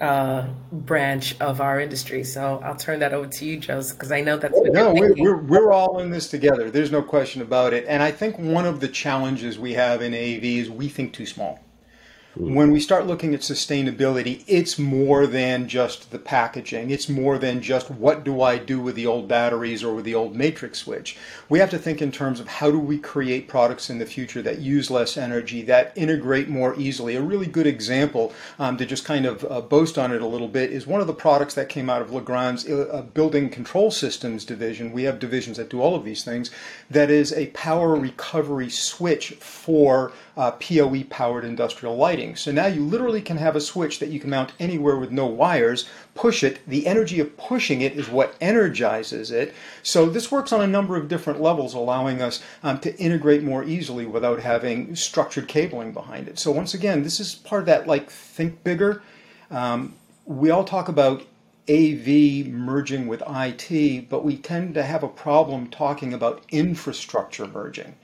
uh, 0.00 0.48
branch 0.72 1.40
of 1.40 1.60
our 1.60 1.80
industry. 1.80 2.24
So 2.24 2.60
I'll 2.64 2.76
turn 2.76 3.00
that 3.00 3.12
over 3.12 3.28
to 3.28 3.44
you, 3.44 3.58
Joseph, 3.58 3.96
because 3.96 4.12
I 4.12 4.20
know 4.20 4.36
that's 4.36 4.54
what 4.54 4.72
no, 4.72 4.92
we're, 4.92 5.14
we're, 5.14 5.42
we're 5.42 5.72
all 5.72 6.00
in 6.00 6.10
this 6.10 6.28
together. 6.28 6.70
There's 6.70 6.90
no 6.90 7.02
question 7.02 7.42
about 7.42 7.72
it. 7.72 7.84
And 7.88 8.02
I 8.02 8.10
think 8.10 8.38
one 8.38 8.66
of 8.66 8.80
the 8.80 8.88
challenges 8.88 9.58
we 9.58 9.74
have 9.74 10.02
in 10.02 10.12
AV 10.12 10.44
is 10.44 10.70
we 10.70 10.88
think 10.88 11.12
too 11.12 11.26
small. 11.26 11.60
When 12.36 12.72
we 12.72 12.80
start 12.80 13.06
looking 13.06 13.32
at 13.32 13.42
sustainability, 13.42 14.42
it's 14.48 14.76
more 14.76 15.24
than 15.24 15.68
just 15.68 16.10
the 16.10 16.18
packaging. 16.18 16.90
It's 16.90 17.08
more 17.08 17.38
than 17.38 17.62
just 17.62 17.92
what 17.92 18.24
do 18.24 18.42
I 18.42 18.58
do 18.58 18.80
with 18.80 18.96
the 18.96 19.06
old 19.06 19.28
batteries 19.28 19.84
or 19.84 19.94
with 19.94 20.04
the 20.04 20.16
old 20.16 20.34
matrix 20.34 20.80
switch. 20.80 21.16
We 21.48 21.60
have 21.60 21.70
to 21.70 21.78
think 21.78 22.02
in 22.02 22.10
terms 22.10 22.40
of 22.40 22.48
how 22.48 22.72
do 22.72 22.78
we 22.80 22.98
create 22.98 23.46
products 23.46 23.88
in 23.88 23.98
the 23.98 24.06
future 24.06 24.42
that 24.42 24.58
use 24.58 24.90
less 24.90 25.16
energy, 25.16 25.62
that 25.62 25.92
integrate 25.94 26.48
more 26.48 26.74
easily. 26.76 27.14
A 27.14 27.22
really 27.22 27.46
good 27.46 27.68
example 27.68 28.32
um, 28.58 28.78
to 28.78 28.84
just 28.84 29.04
kind 29.04 29.26
of 29.26 29.44
uh, 29.48 29.60
boast 29.60 29.96
on 29.96 30.10
it 30.10 30.20
a 30.20 30.26
little 30.26 30.48
bit 30.48 30.72
is 30.72 30.88
one 30.88 31.00
of 31.00 31.06
the 31.06 31.14
products 31.14 31.54
that 31.54 31.68
came 31.68 31.88
out 31.88 32.02
of 32.02 32.12
Legrand's 32.12 32.68
uh, 32.68 33.04
building 33.14 33.48
control 33.48 33.92
systems 33.92 34.44
division. 34.44 34.90
We 34.90 35.04
have 35.04 35.20
divisions 35.20 35.56
that 35.58 35.70
do 35.70 35.80
all 35.80 35.94
of 35.94 36.04
these 36.04 36.24
things. 36.24 36.50
That 36.90 37.10
is 37.10 37.32
a 37.32 37.46
power 37.48 37.94
recovery 37.94 38.70
switch 38.70 39.34
for 39.34 40.10
uh, 40.36 40.50
PoE 40.50 41.04
powered 41.08 41.44
industrial 41.44 41.96
lighting. 41.96 42.23
So 42.34 42.50
now 42.50 42.66
you 42.66 42.82
literally 42.82 43.20
can 43.20 43.36
have 43.36 43.56
a 43.56 43.60
switch 43.60 43.98
that 43.98 44.08
you 44.08 44.18
can 44.18 44.30
mount 44.30 44.52
anywhere 44.58 44.96
with 44.96 45.10
no 45.10 45.26
wires, 45.26 45.88
push 46.14 46.42
it. 46.42 46.60
The 46.66 46.86
energy 46.86 47.20
of 47.20 47.36
pushing 47.36 47.82
it 47.82 47.92
is 47.92 48.08
what 48.08 48.34
energizes 48.40 49.30
it. 49.30 49.54
So 49.82 50.08
this 50.08 50.32
works 50.32 50.52
on 50.52 50.62
a 50.62 50.66
number 50.66 50.96
of 50.96 51.08
different 51.08 51.40
levels, 51.40 51.74
allowing 51.74 52.22
us 52.22 52.42
um, 52.62 52.80
to 52.80 52.96
integrate 52.98 53.42
more 53.42 53.64
easily 53.64 54.06
without 54.06 54.40
having 54.40 54.96
structured 54.96 55.48
cabling 55.48 55.92
behind 55.92 56.28
it. 56.28 56.38
So 56.38 56.50
once 56.50 56.72
again, 56.72 57.02
this 57.02 57.20
is 57.20 57.34
part 57.34 57.62
of 57.62 57.66
that 57.66 57.86
like 57.86 58.10
think 58.10 58.64
bigger. 58.64 59.02
Um, 59.50 59.94
we 60.24 60.50
all 60.50 60.64
talk 60.64 60.88
about 60.88 61.26
AV 61.68 62.46
merging 62.46 63.06
with 63.06 63.22
IT, 63.28 64.08
but 64.08 64.24
we 64.24 64.36
tend 64.36 64.74
to 64.74 64.82
have 64.82 65.02
a 65.02 65.08
problem 65.08 65.68
talking 65.68 66.14
about 66.14 66.42
infrastructure 66.50 67.46
merging 67.46 67.94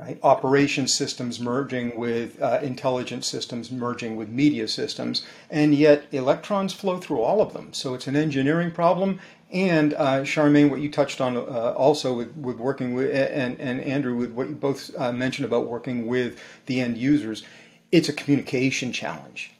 right? 0.00 0.18
Operation 0.22 0.88
systems 0.88 1.38
merging 1.40 1.96
with 1.98 2.40
uh, 2.40 2.58
intelligent 2.62 3.24
systems 3.24 3.70
merging 3.70 4.16
with 4.16 4.28
media 4.28 4.66
systems, 4.66 5.24
and 5.50 5.74
yet 5.74 6.04
electrons 6.10 6.72
flow 6.72 6.98
through 6.98 7.20
all 7.20 7.42
of 7.42 7.52
them. 7.52 7.72
So 7.72 7.94
it's 7.94 8.06
an 8.06 8.16
engineering 8.16 8.70
problem. 8.70 9.20
And 9.52 9.94
uh, 9.94 10.20
Charmaine, 10.20 10.70
what 10.70 10.80
you 10.80 10.90
touched 10.90 11.20
on 11.20 11.36
uh, 11.36 11.40
also 11.76 12.14
with, 12.14 12.34
with 12.36 12.56
working 12.56 12.94
with, 12.94 13.10
and, 13.14 13.60
and 13.60 13.80
Andrew, 13.80 14.16
with 14.16 14.30
what 14.30 14.48
you 14.48 14.54
both 14.54 14.90
uh, 14.96 15.12
mentioned 15.12 15.44
about 15.44 15.66
working 15.66 16.06
with 16.06 16.40
the 16.66 16.80
end 16.80 16.96
users, 16.96 17.44
it's 17.90 18.08
a 18.08 18.12
communication 18.12 18.92
challenge. 18.92 19.52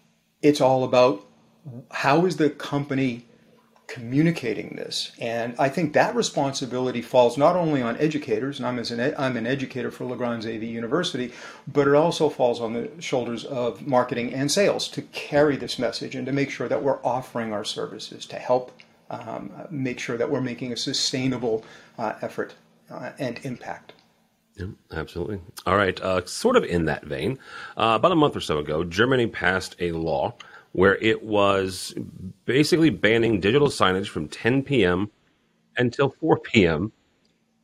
It's 0.43 0.61
all 0.61 0.85
about 0.85 1.27
how 1.91 2.25
is 2.25 2.37
the 2.37 2.51
company 2.51 3.27
communicating 3.91 4.77
this. 4.77 5.11
And 5.19 5.55
I 5.59 5.69
think 5.69 5.93
that 5.95 6.15
responsibility 6.15 7.03
falls 7.03 7.37
not 7.37 7.57
only 7.57 7.83
on 7.83 7.97
educators, 7.97 8.59
and 8.59 8.67
I'm, 8.67 8.79
an, 8.79 9.15
I'm 9.19 9.37
an 9.37 9.47
educator 9.49 9.91
for 9.91 10.05
Legrand's 10.05 10.47
AV 10.47 10.63
University, 10.63 11.33
but 11.67 11.89
it 11.89 11.95
also 11.95 12.29
falls 12.29 12.61
on 12.61 12.73
the 12.73 12.89
shoulders 13.01 13.45
of 13.45 13.87
marketing 13.87 14.33
and 14.33 14.51
sales 14.51 14.87
to 14.91 15.03
carry 15.03 15.57
this 15.57 15.77
message 15.79 16.15
and 16.15 16.25
to 16.27 16.33
make 16.33 16.51
sure 16.51 16.69
that 16.69 16.83
we're 16.83 17.05
offering 17.05 17.53
our 17.53 17.65
services 17.65 18.27
to 18.27 18.37
help 18.37 18.71
um, 19.11 19.51
make 19.71 19.99
sure 19.99 20.17
that 20.17 20.31
we're 20.31 20.41
making 20.41 20.73
a 20.73 20.77
sustainable 20.77 21.65
uh, 21.99 22.13
effort 22.23 22.55
uh, 22.93 23.11
and 23.19 23.41
impact. 23.43 23.93
Yeah, 24.55 24.67
absolutely. 24.93 25.41
All 25.67 25.77
right. 25.77 26.01
Uh, 26.01 26.25
sort 26.27 26.55
of 26.55 26.63
in 26.63 26.85
that 26.85 27.05
vein, 27.05 27.41
uh, 27.77 27.95
about 27.97 28.13
a 28.13 28.17
month 28.17 28.37
or 28.37 28.41
so 28.41 28.59
ago, 28.59 28.85
Germany 28.85 29.27
passed 29.27 29.75
a 29.81 29.91
law 29.91 30.35
where 30.73 30.97
it 30.97 31.23
was 31.25 31.95
basically 32.45 32.91
banning 32.91 33.41
digital 33.41 33.69
signage 33.69 34.09
from 34.09 34.29
10 34.29 34.63
p.m. 34.63 35.11
until 35.77 36.11
4 36.11 36.39
p.m. 36.39 36.93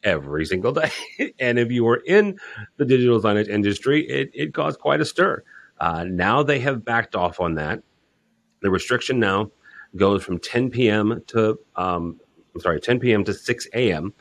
every 0.03 0.45
single 0.45 0.73
day. 0.73 0.91
and 1.39 1.59
if 1.59 1.71
you 1.71 1.85
were 1.85 2.03
in 2.07 2.39
the 2.77 2.85
digital 2.85 3.21
signage 3.21 3.49
industry, 3.49 4.07
it, 4.09 4.31
it 4.35 4.55
caused 4.55 4.81
quite 4.81 5.01
a 5.01 5.05
stir. 5.05 5.43
Uh, 5.79 6.05
now 6.05 6.43
they 6.43 6.59
have 6.59 6.85
backed 6.85 7.15
off 7.15 7.41
on 7.41 7.55
that. 7.55 7.83
The 8.63 8.71
restriction 8.71 9.21
now 9.21 9.51
goes 9.95 10.25
from 10.25 10.39
10 10.39 10.71
p.m. 10.71 11.23
to, 11.29 11.59
um, 11.77 12.21
I'm 12.55 12.61
sorry, 12.61 12.81
10 12.81 12.99
p.m. 12.99 13.25
to 13.25 13.35
6 13.35 13.69
a.m. 13.75 14.13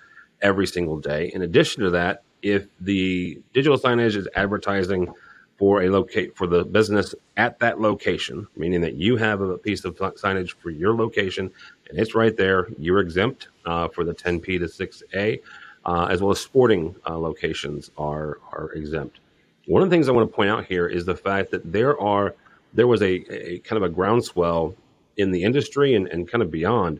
every 0.41 0.67
single 0.67 0.99
day. 0.99 1.31
In 1.33 1.41
addition 1.41 1.83
to 1.83 1.89
that, 1.91 2.23
if 2.41 2.67
the 2.79 3.41
digital 3.53 3.77
signage 3.77 4.15
is 4.15 4.27
advertising 4.35 5.11
for 5.57 5.83
a 5.83 5.89
locate 5.89 6.35
for 6.35 6.47
the 6.47 6.65
business 6.65 7.15
at 7.37 7.59
that 7.59 7.79
location, 7.79 8.47
meaning 8.57 8.81
that 8.81 8.95
you 8.95 9.15
have 9.15 9.41
a 9.41 9.57
piece 9.57 9.85
of 9.85 9.95
signage 9.95 10.51
for 10.51 10.69
your 10.69 10.95
location 10.95 11.51
and 11.89 11.99
it's 11.99 12.15
right 12.15 12.35
there. 12.35 12.67
You're 12.77 12.99
exempt 12.99 13.49
uh, 13.65 13.87
for 13.87 14.03
the 14.03 14.13
10p 14.13 14.59
to 14.59 14.65
6a, 14.65 15.41
uh, 15.85 16.07
as 16.09 16.21
well 16.21 16.31
as 16.31 16.39
sporting 16.39 16.95
uh, 17.07 17.17
locations 17.17 17.91
are 17.97 18.39
are 18.51 18.71
exempt. 18.73 19.19
One 19.67 19.81
of 19.81 19.89
the 19.89 19.95
things 19.95 20.07
I 20.07 20.11
want 20.11 20.29
to 20.29 20.35
point 20.35 20.49
out 20.49 20.65
here 20.65 20.87
is 20.87 21.05
the 21.05 21.15
fact 21.15 21.51
that 21.51 21.71
there 21.71 21.99
are 21.99 22.35
there 22.73 22.87
was 22.87 23.01
a, 23.01 23.13
a 23.31 23.59
kind 23.59 23.81
of 23.81 23.89
a 23.89 23.93
groundswell 23.93 24.75
in 25.17 25.31
the 25.31 25.43
industry 25.43 25.95
and, 25.95 26.07
and 26.07 26.27
kind 26.27 26.41
of 26.41 26.51
beyond 26.51 26.99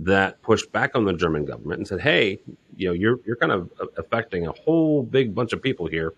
that 0.00 0.42
pushed 0.42 0.72
back 0.72 0.96
on 0.96 1.04
the 1.04 1.12
German 1.12 1.44
government 1.44 1.78
and 1.78 1.88
said, 1.88 2.00
"Hey, 2.00 2.40
you 2.76 2.88
know, 2.88 2.94
you're 2.94 3.20
you're 3.24 3.36
kind 3.36 3.52
of 3.52 3.70
affecting 3.96 4.46
a 4.46 4.52
whole 4.52 5.02
big 5.02 5.34
bunch 5.34 5.52
of 5.52 5.62
people 5.62 5.86
here." 5.86 6.14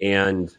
And 0.00 0.56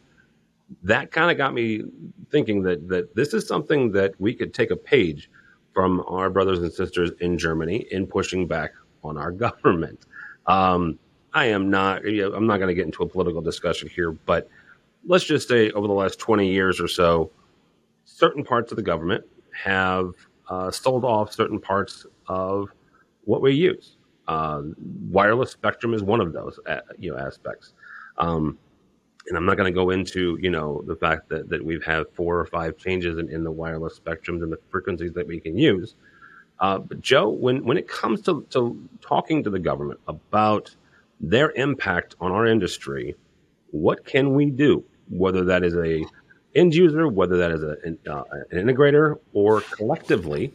that 0.82 1.10
kind 1.10 1.30
of 1.30 1.36
got 1.36 1.54
me 1.54 1.82
thinking 2.30 2.62
that 2.62 2.88
that 2.88 3.14
this 3.14 3.34
is 3.34 3.46
something 3.46 3.92
that 3.92 4.18
we 4.20 4.34
could 4.34 4.54
take 4.54 4.70
a 4.70 4.76
page 4.76 5.30
from 5.72 6.04
our 6.06 6.30
brothers 6.30 6.60
and 6.60 6.72
sisters 6.72 7.10
in 7.20 7.36
Germany 7.36 7.86
in 7.90 8.06
pushing 8.06 8.46
back 8.46 8.72
on 9.02 9.18
our 9.18 9.30
government. 9.46 10.06
Um, 10.46 10.98
I 11.32 11.46
am 11.46 11.70
not. 11.70 12.04
You 12.04 12.30
know, 12.30 12.36
I'm 12.36 12.46
not 12.46 12.58
going 12.58 12.68
to 12.68 12.74
get 12.74 12.86
into 12.86 13.02
a 13.02 13.08
political 13.08 13.40
discussion 13.40 13.88
here, 13.88 14.12
but 14.12 14.48
let's 15.06 15.24
just 15.24 15.48
say 15.48 15.70
over 15.70 15.86
the 15.86 15.92
last 15.92 16.18
20 16.18 16.48
years 16.50 16.80
or 16.80 16.88
so, 16.88 17.30
certain 18.04 18.44
parts 18.44 18.72
of 18.72 18.76
the 18.76 18.82
government 18.82 19.24
have 19.52 20.12
uh, 20.48 20.70
sold 20.70 21.04
off 21.04 21.32
certain 21.32 21.60
parts 21.60 22.06
of 22.28 22.68
what 23.24 23.42
we 23.42 23.52
use. 23.52 23.96
Uh, 24.26 24.62
wireless 25.10 25.50
spectrum 25.50 25.92
is 25.92 26.02
one 26.02 26.20
of 26.20 26.32
those, 26.32 26.58
uh, 26.66 26.80
you 26.98 27.10
know, 27.10 27.18
aspects. 27.18 27.72
Um, 28.16 28.58
and 29.26 29.36
I'm 29.36 29.46
not 29.46 29.56
going 29.56 29.72
to 29.72 29.74
go 29.74 29.90
into, 29.90 30.38
you 30.40 30.50
know, 30.50 30.82
the 30.86 30.96
fact 30.96 31.28
that, 31.30 31.48
that 31.48 31.64
we've 31.64 31.84
had 31.84 32.04
four 32.12 32.38
or 32.38 32.46
five 32.46 32.76
changes 32.76 33.18
in, 33.18 33.30
in 33.30 33.44
the 33.44 33.50
wireless 33.50 33.98
spectrums 33.98 34.42
and 34.42 34.52
the 34.52 34.58
frequencies 34.70 35.12
that 35.14 35.26
we 35.26 35.40
can 35.40 35.56
use. 35.56 35.94
Uh, 36.60 36.78
but 36.78 37.00
Joe, 37.00 37.30
when, 37.30 37.64
when 37.64 37.76
it 37.76 37.88
comes 37.88 38.22
to, 38.22 38.46
to 38.50 38.88
talking 39.00 39.42
to 39.44 39.50
the 39.50 39.58
government 39.58 40.00
about 40.06 40.74
their 41.20 41.50
impact 41.52 42.16
on 42.20 42.32
our 42.32 42.46
industry, 42.46 43.16
what 43.70 44.04
can 44.04 44.34
we 44.34 44.50
do? 44.50 44.84
Whether 45.08 45.44
that 45.44 45.64
is 45.64 45.74
a 45.76 46.04
end 46.54 46.74
user, 46.74 47.08
whether 47.08 47.38
that 47.38 47.50
is 47.50 47.62
a, 47.62 47.76
an, 47.84 47.98
uh, 48.08 48.22
an 48.50 48.66
integrator, 48.66 49.18
or 49.32 49.60
collectively 49.62 50.52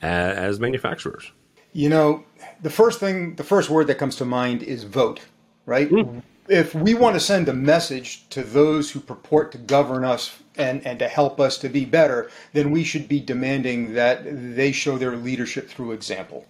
as, 0.00 0.36
as 0.36 0.60
manufacturers. 0.60 1.30
You 1.74 1.88
know, 1.88 2.24
the 2.62 2.70
first 2.70 3.00
thing, 3.00 3.34
the 3.36 3.44
first 3.44 3.68
word 3.68 3.86
that 3.88 3.96
comes 3.96 4.16
to 4.16 4.24
mind 4.24 4.62
is 4.62 4.84
vote, 4.84 5.20
right? 5.66 5.90
Mm 5.90 6.22
if 6.48 6.74
we 6.74 6.94
want 6.94 7.14
to 7.14 7.20
send 7.20 7.48
a 7.48 7.52
message 7.52 8.28
to 8.30 8.42
those 8.42 8.90
who 8.90 9.00
purport 9.00 9.52
to 9.52 9.58
govern 9.58 10.04
us 10.04 10.38
and, 10.56 10.84
and 10.86 10.98
to 10.98 11.08
help 11.08 11.40
us 11.40 11.56
to 11.58 11.68
be 11.68 11.84
better, 11.84 12.30
then 12.52 12.70
we 12.70 12.84
should 12.84 13.08
be 13.08 13.20
demanding 13.20 13.94
that 13.94 14.22
they 14.24 14.72
show 14.72 14.98
their 14.98 15.16
leadership 15.16 15.68
through 15.68 15.92
example. 15.92 16.46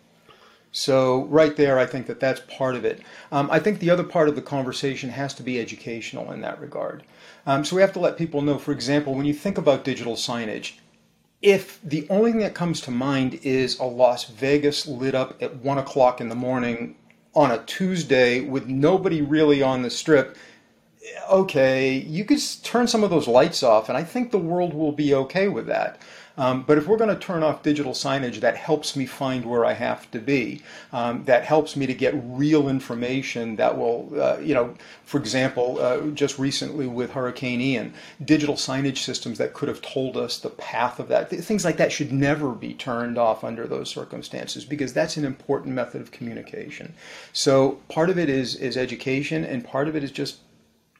So 0.72 1.24
right 1.24 1.54
there, 1.54 1.78
I 1.78 1.84
think 1.84 2.06
that 2.06 2.18
that's 2.18 2.40
part 2.48 2.76
of 2.76 2.84
it. 2.86 3.02
Um, 3.30 3.50
I 3.50 3.58
think 3.58 3.78
the 3.78 3.90
other 3.90 4.04
part 4.04 4.28
of 4.28 4.36
the 4.36 4.42
conversation 4.42 5.10
has 5.10 5.34
to 5.34 5.42
be 5.42 5.60
educational 5.60 6.32
in 6.32 6.40
that 6.40 6.60
regard. 6.60 7.02
Um, 7.46 7.64
so 7.64 7.76
we 7.76 7.82
have 7.82 7.92
to 7.92 8.00
let 8.00 8.16
people 8.16 8.40
know, 8.40 8.58
for 8.58 8.72
example, 8.72 9.14
when 9.14 9.26
you 9.26 9.34
think 9.34 9.58
about 9.58 9.84
digital 9.84 10.14
signage, 10.14 10.78
if 11.42 11.80
the 11.82 12.06
only 12.08 12.30
thing 12.30 12.40
that 12.40 12.54
comes 12.54 12.80
to 12.82 12.90
mind 12.90 13.40
is 13.42 13.78
a 13.80 13.84
Las 13.84 14.24
Vegas 14.24 14.86
lit 14.86 15.14
up 15.14 15.42
at 15.42 15.56
one 15.56 15.76
o'clock 15.76 16.20
in 16.20 16.28
the 16.28 16.34
morning 16.34 16.96
on 17.34 17.50
a 17.50 17.64
Tuesday 17.64 18.40
with 18.40 18.66
nobody 18.66 19.22
really 19.22 19.62
on 19.62 19.82
the 19.82 19.90
strip, 19.90 20.36
okay, 21.30 21.96
you 21.96 22.24
could 22.24 22.40
turn 22.62 22.86
some 22.86 23.02
of 23.02 23.10
those 23.10 23.28
lights 23.28 23.62
off, 23.62 23.88
and 23.88 23.96
I 23.96 24.04
think 24.04 24.30
the 24.30 24.38
world 24.38 24.74
will 24.74 24.92
be 24.92 25.14
okay 25.14 25.48
with 25.48 25.66
that. 25.66 26.00
Um, 26.36 26.62
but 26.62 26.78
if 26.78 26.86
we're 26.86 26.96
going 26.96 27.14
to 27.14 27.20
turn 27.20 27.42
off 27.42 27.62
digital 27.62 27.92
signage, 27.92 28.40
that 28.40 28.56
helps 28.56 28.96
me 28.96 29.06
find 29.06 29.44
where 29.44 29.64
I 29.64 29.72
have 29.74 30.10
to 30.12 30.18
be. 30.18 30.62
Um, 30.92 31.24
that 31.24 31.44
helps 31.44 31.76
me 31.76 31.86
to 31.86 31.94
get 31.94 32.14
real 32.24 32.68
information 32.68 33.56
that 33.56 33.76
will, 33.76 34.10
uh, 34.20 34.38
you 34.38 34.54
know, 34.54 34.74
for 35.04 35.18
example, 35.18 35.78
uh, 35.80 36.00
just 36.08 36.38
recently 36.38 36.86
with 36.86 37.12
Hurricane 37.12 37.60
Ian, 37.60 37.94
digital 38.24 38.54
signage 38.54 38.98
systems 38.98 39.38
that 39.38 39.52
could 39.52 39.68
have 39.68 39.82
told 39.82 40.16
us 40.16 40.38
the 40.38 40.50
path 40.50 40.98
of 40.98 41.08
that. 41.08 41.28
Things 41.30 41.64
like 41.64 41.76
that 41.76 41.92
should 41.92 42.12
never 42.12 42.52
be 42.52 42.74
turned 42.74 43.18
off 43.18 43.44
under 43.44 43.66
those 43.66 43.90
circumstances 43.90 44.64
because 44.64 44.92
that's 44.92 45.16
an 45.16 45.24
important 45.24 45.74
method 45.74 46.00
of 46.00 46.10
communication. 46.10 46.94
So 47.32 47.80
part 47.88 48.10
of 48.10 48.18
it 48.18 48.28
is 48.28 48.54
is 48.54 48.76
education, 48.76 49.44
and 49.44 49.64
part 49.64 49.88
of 49.88 49.96
it 49.96 50.04
is 50.04 50.10
just 50.10 50.38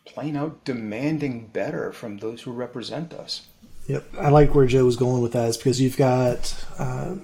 plain 0.04 0.36
out 0.36 0.64
demanding 0.64 1.46
better 1.46 1.92
from 1.92 2.18
those 2.18 2.42
who 2.42 2.52
represent 2.52 3.12
us. 3.12 3.46
Yep, 3.86 4.14
I 4.18 4.30
like 4.30 4.54
where 4.54 4.66
Joe 4.66 4.84
was 4.84 4.96
going 4.96 5.22
with 5.22 5.32
that, 5.32 5.48
is 5.48 5.56
because 5.56 5.80
you've 5.80 5.96
got 5.96 6.54
uh, 6.78 7.16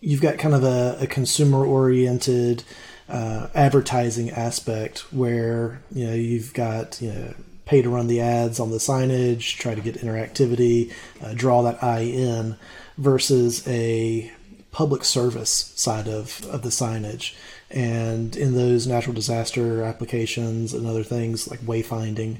you've 0.00 0.20
got 0.20 0.38
kind 0.38 0.54
of 0.54 0.62
a, 0.62 0.98
a 1.00 1.06
consumer 1.06 1.64
oriented 1.64 2.64
uh, 3.08 3.48
advertising 3.54 4.30
aspect 4.30 5.12
where 5.12 5.80
you 5.92 6.06
know 6.06 6.14
you've 6.14 6.52
got 6.52 7.00
you 7.00 7.12
know 7.12 7.34
pay 7.66 7.82
to 7.82 7.90
run 7.90 8.06
the 8.06 8.20
ads 8.20 8.60
on 8.60 8.70
the 8.70 8.78
signage, 8.78 9.58
try 9.58 9.74
to 9.74 9.80
get 9.80 9.96
interactivity, 9.96 10.92
uh, 11.22 11.34
draw 11.34 11.62
that 11.62 11.82
eye 11.82 12.00
in, 12.00 12.56
versus 12.96 13.66
a 13.66 14.32
public 14.70 15.04
service 15.04 15.72
side 15.74 16.06
of, 16.06 16.44
of 16.46 16.62
the 16.62 16.68
signage. 16.68 17.34
And 17.70 18.36
in 18.36 18.54
those 18.54 18.86
natural 18.86 19.14
disaster 19.14 19.82
applications 19.82 20.72
and 20.72 20.86
other 20.86 21.02
things 21.02 21.48
like 21.48 21.60
wayfinding, 21.60 22.38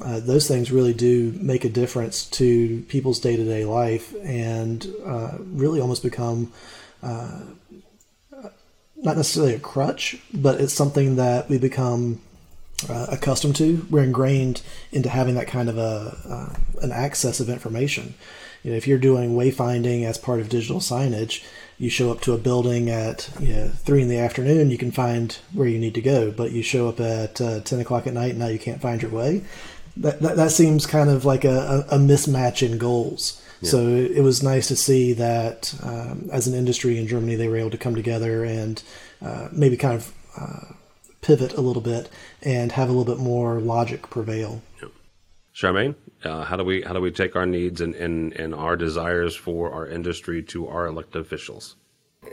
uh, 0.00 0.20
those 0.20 0.46
things 0.46 0.70
really 0.70 0.92
do 0.92 1.32
make 1.40 1.64
a 1.64 1.70
difference 1.70 2.26
to 2.26 2.82
people's 2.82 3.18
day 3.18 3.36
to 3.36 3.44
day 3.44 3.64
life 3.64 4.14
and 4.22 4.86
uh, 5.04 5.38
really 5.40 5.80
almost 5.80 6.02
become 6.02 6.52
uh, 7.02 7.40
not 8.96 9.16
necessarily 9.16 9.54
a 9.54 9.58
crutch, 9.58 10.16
but 10.32 10.60
it's 10.60 10.72
something 10.72 11.16
that 11.16 11.48
we 11.48 11.58
become 11.58 12.20
uh, 12.88 13.06
accustomed 13.10 13.56
to. 13.56 13.86
We're 13.90 14.04
ingrained 14.04 14.62
into 14.92 15.08
having 15.08 15.34
that 15.34 15.46
kind 15.46 15.68
of 15.68 15.78
a 15.78 16.16
uh, 16.28 16.82
an 16.82 16.92
access 16.92 17.40
of 17.40 17.48
information. 17.48 18.14
You 18.62 18.72
know, 18.72 18.76
if 18.76 18.86
you're 18.86 18.98
doing 18.98 19.36
wayfinding 19.36 20.04
as 20.04 20.18
part 20.18 20.40
of 20.40 20.48
digital 20.48 20.80
signage, 20.80 21.44
you 21.78 21.90
show 21.90 22.10
up 22.10 22.20
to 22.22 22.32
a 22.32 22.38
building 22.38 22.88
at 22.88 23.28
you 23.38 23.54
know, 23.54 23.68
three 23.68 24.02
in 24.02 24.08
the 24.08 24.18
afternoon, 24.18 24.70
you 24.70 24.78
can 24.78 24.90
find 24.90 25.38
where 25.52 25.68
you 25.68 25.78
need 25.78 25.94
to 25.94 26.00
go. 26.00 26.30
But 26.30 26.52
you 26.52 26.62
show 26.62 26.88
up 26.88 27.00
at 27.00 27.40
uh, 27.40 27.60
ten 27.60 27.80
o'clock 27.80 28.06
at 28.06 28.14
night, 28.14 28.30
and 28.30 28.38
now 28.38 28.48
you 28.48 28.58
can't 28.58 28.80
find 28.80 29.02
your 29.02 29.10
way 29.10 29.42
that, 29.96 30.20
that, 30.20 30.36
that 30.36 30.50
seems 30.50 30.86
kind 30.86 31.10
of 31.10 31.24
like 31.24 31.44
a, 31.44 31.86
a 31.90 31.98
mismatch 31.98 32.68
in 32.68 32.78
goals. 32.78 33.42
Yeah. 33.60 33.70
So 33.70 33.88
it 33.88 34.22
was 34.22 34.42
nice 34.42 34.68
to 34.68 34.76
see 34.76 35.14
that 35.14 35.74
um, 35.82 36.28
as 36.30 36.46
an 36.46 36.54
industry 36.54 36.98
in 36.98 37.06
Germany, 37.06 37.36
they 37.36 37.48
were 37.48 37.56
able 37.56 37.70
to 37.70 37.78
come 37.78 37.94
together 37.94 38.44
and 38.44 38.82
uh, 39.22 39.48
maybe 39.50 39.76
kind 39.76 39.94
of 39.94 40.14
uh, 40.38 40.74
pivot 41.22 41.54
a 41.54 41.62
little 41.62 41.82
bit 41.82 42.10
and 42.42 42.72
have 42.72 42.88
a 42.88 42.92
little 42.92 43.14
bit 43.14 43.22
more 43.22 43.58
logic 43.60 44.10
prevail. 44.10 44.62
Yep. 44.82 44.90
Charmaine, 45.54 45.94
uh, 46.26 46.44
how 46.44 46.56
do 46.56 46.64
we 46.64 46.82
how 46.82 46.92
do 46.92 47.00
we 47.00 47.10
take 47.10 47.36
our 47.36 47.46
needs 47.46 47.80
and, 47.80 47.94
and, 47.94 48.32
and 48.34 48.54
our 48.54 48.76
desires 48.76 49.34
for 49.34 49.72
our 49.72 49.86
industry 49.86 50.42
to 50.44 50.68
our 50.68 50.86
elected 50.86 51.22
officials? 51.22 51.76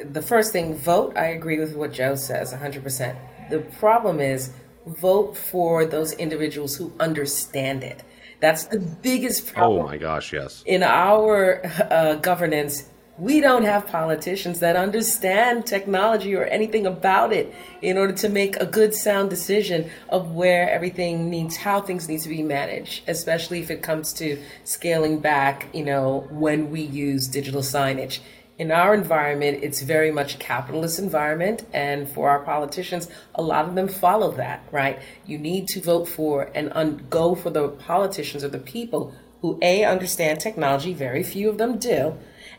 The 0.03 0.21
first 0.21 0.51
thing, 0.51 0.75
vote. 0.75 1.15
I 1.15 1.27
agree 1.27 1.59
with 1.59 1.75
what 1.75 1.93
Joe 1.93 2.15
says, 2.15 2.53
100%. 2.53 3.15
The 3.49 3.59
problem 3.59 4.19
is 4.19 4.51
vote 4.87 5.37
for 5.37 5.85
those 5.85 6.13
individuals 6.13 6.75
who 6.75 6.91
understand 6.99 7.83
it. 7.83 8.03
That's 8.39 8.65
the 8.65 8.79
biggest 8.79 9.53
problem. 9.53 9.85
Oh 9.85 9.87
my 9.87 9.97
gosh, 9.97 10.33
yes. 10.33 10.63
In 10.65 10.83
our 10.83 11.61
uh, 11.89 12.15
governance, 12.15 12.89
we 13.17 13.39
don't 13.39 13.63
have 13.63 13.85
politicians 13.87 14.59
that 14.59 14.75
understand 14.75 15.65
technology 15.67 16.35
or 16.35 16.45
anything 16.45 16.87
about 16.87 17.31
it 17.31 17.53
in 17.81 17.97
order 17.97 18.13
to 18.13 18.27
make 18.27 18.55
a 18.55 18.65
good 18.65 18.93
sound 18.93 19.29
decision 19.29 19.89
of 20.09 20.31
where 20.31 20.69
everything 20.69 21.29
needs 21.29 21.55
how 21.57 21.79
things 21.79 22.09
need 22.09 22.19
to 22.19 22.29
be 22.29 22.41
managed 22.41 23.07
especially 23.07 23.59
if 23.59 23.69
it 23.69 23.83
comes 23.83 24.13
to 24.13 24.41
scaling 24.63 25.19
back 25.19 25.67
you 25.73 25.85
know 25.85 26.27
when 26.31 26.71
we 26.71 26.81
use 26.81 27.27
digital 27.27 27.61
signage 27.61 28.19
in 28.59 28.71
our 28.71 28.93
environment, 28.93 29.63
it's 29.63 29.81
very 29.81 30.11
much 30.11 30.35
a 30.35 30.37
capitalist 30.37 30.99
environment. 30.99 31.65
And 31.73 32.07
for 32.07 32.29
our 32.29 32.39
politicians, 32.39 33.09
a 33.33 33.41
lot 33.41 33.65
of 33.65 33.73
them 33.73 33.87
follow 33.87 34.31
that, 34.33 34.63
right? 34.71 34.99
You 35.25 35.39
need 35.39 35.67
to 35.69 35.81
vote 35.81 36.07
for 36.07 36.51
and 36.53 36.71
un- 36.73 37.07
go 37.09 37.33
for 37.33 37.49
the 37.49 37.69
politicians 37.69 38.43
or 38.43 38.49
the 38.49 38.59
people 38.59 39.13
who 39.41 39.57
A, 39.61 39.83
understand 39.83 40.39
technology, 40.39 40.93
very 40.93 41.23
few 41.23 41.49
of 41.49 41.57
them 41.57 41.77
do, 41.77 42.15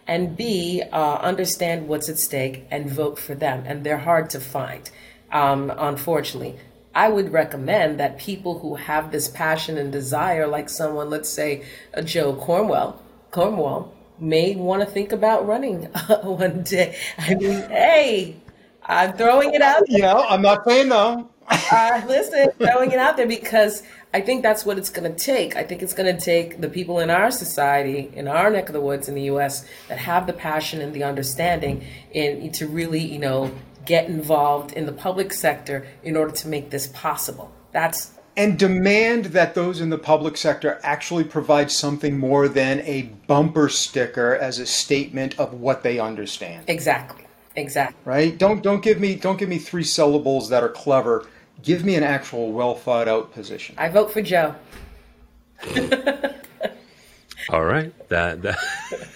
and 0.06 0.36
B, 0.36 0.82
uh, 0.92 1.14
understand 1.16 1.88
what's 1.88 2.08
at 2.08 2.18
stake 2.18 2.66
and 2.70 2.90
vote 2.90 3.18
for 3.18 3.34
them. 3.34 3.64
And 3.66 3.84
they're 3.84 3.98
hard 3.98 4.30
to 4.30 4.40
find, 4.40 4.90
um, 5.32 5.72
unfortunately. 5.76 6.58
I 6.94 7.08
would 7.08 7.32
recommend 7.32 7.98
that 7.98 8.18
people 8.18 8.60
who 8.60 8.76
have 8.76 9.10
this 9.10 9.28
passion 9.28 9.76
and 9.78 9.90
desire, 9.90 10.46
like 10.46 10.68
someone, 10.68 11.10
let's 11.10 11.28
say, 11.28 11.64
a 11.92 12.02
Joe 12.02 12.34
Cornwall, 12.34 13.02
Cornwall, 13.32 13.92
may 14.20 14.54
want 14.54 14.80
to 14.80 14.86
think 14.86 15.10
about 15.10 15.46
running 15.46 15.84
one 16.22 16.62
day. 16.62 16.96
I 17.18 17.34
mean, 17.34 17.68
hey, 17.68 18.36
I'm 18.84 19.16
throwing 19.16 19.54
it 19.54 19.62
out. 19.62 19.82
There. 19.88 20.00
Yeah, 20.00 20.14
I'm 20.14 20.42
not 20.42 20.64
saying 20.64 20.88
no. 20.88 21.30
Uh, 21.48 22.02
listen, 22.06 22.50
throwing 22.58 22.92
it 22.92 22.98
out 22.98 23.16
there 23.16 23.26
because 23.26 23.82
I 24.12 24.20
think 24.20 24.42
that's 24.42 24.64
what 24.64 24.78
it's 24.78 24.90
going 24.90 25.12
to 25.12 25.18
take. 25.18 25.56
I 25.56 25.64
think 25.64 25.82
it's 25.82 25.94
going 25.94 26.14
to 26.14 26.20
take 26.20 26.60
the 26.60 26.68
people 26.68 27.00
in 27.00 27.10
our 27.10 27.30
society, 27.30 28.10
in 28.14 28.28
our 28.28 28.50
neck 28.50 28.68
of 28.68 28.72
the 28.72 28.80
woods 28.80 29.08
in 29.08 29.14
the 29.14 29.22
U.S., 29.22 29.66
that 29.88 29.98
have 29.98 30.26
the 30.26 30.32
passion 30.32 30.80
and 30.80 30.94
the 30.94 31.04
understanding, 31.04 31.84
in 32.12 32.52
to 32.52 32.66
really, 32.66 33.00
you 33.00 33.18
know, 33.18 33.50
get 33.84 34.06
involved 34.06 34.72
in 34.72 34.86
the 34.86 34.92
public 34.92 35.32
sector 35.32 35.86
in 36.02 36.16
order 36.16 36.32
to 36.32 36.48
make 36.48 36.70
this 36.70 36.86
possible. 36.88 37.52
That's 37.72 38.12
and 38.36 38.58
demand 38.58 39.26
that 39.26 39.54
those 39.54 39.80
in 39.80 39.90
the 39.90 39.98
public 39.98 40.36
sector 40.36 40.80
actually 40.82 41.24
provide 41.24 41.70
something 41.70 42.18
more 42.18 42.48
than 42.48 42.80
a 42.80 43.02
bumper 43.28 43.68
sticker 43.68 44.34
as 44.34 44.58
a 44.58 44.66
statement 44.66 45.38
of 45.38 45.54
what 45.54 45.84
they 45.84 46.00
understand. 46.00 46.64
Exactly. 46.68 47.26
Exactly. 47.56 47.96
Right? 48.04 48.36
Don't 48.36 48.62
don't 48.62 48.82
give 48.82 48.98
me 48.98 49.14
don't 49.14 49.38
give 49.38 49.48
me 49.48 49.58
three 49.58 49.84
syllables 49.84 50.48
that 50.48 50.64
are 50.64 50.68
clever. 50.68 51.26
Give 51.62 51.84
me 51.84 51.94
an 51.94 52.02
actual 52.02 52.52
well 52.52 52.74
thought 52.74 53.08
out 53.08 53.32
position. 53.32 53.74
I 53.78 53.88
vote 53.88 54.10
for 54.10 54.22
Joe. 54.22 54.54
All 57.50 57.64
right, 57.64 57.92
that, 58.08 58.40
that 58.42 58.58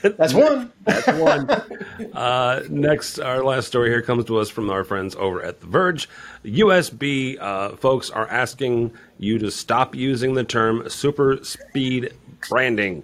that's 0.19 0.35
one. 0.35 0.71
That's 0.85 1.07
one. 1.07 1.49
Uh, 2.13 2.63
next, 2.69 3.19
our 3.19 3.43
last 3.43 3.69
story 3.69 3.89
here 3.89 4.03
comes 4.03 4.27
to 4.27 4.39
us 4.39 4.51
from 4.51 4.69
our 4.69 4.85
friends 4.85 5.17
over 5.17 5.43
at 5.43 5.61
The 5.61 5.67
Verge. 5.67 6.09
USB 6.45 7.41
uh, 7.41 7.77
folks 7.77 8.11
are 8.11 8.29
asking 8.29 8.93
you 9.19 9.39
to 9.39 9.51
stop 9.51 9.95
using 9.95 10.35
the 10.35 10.45
term 10.45 10.89
super 10.91 11.39
speed 11.43 12.13
branding. 12.49 13.03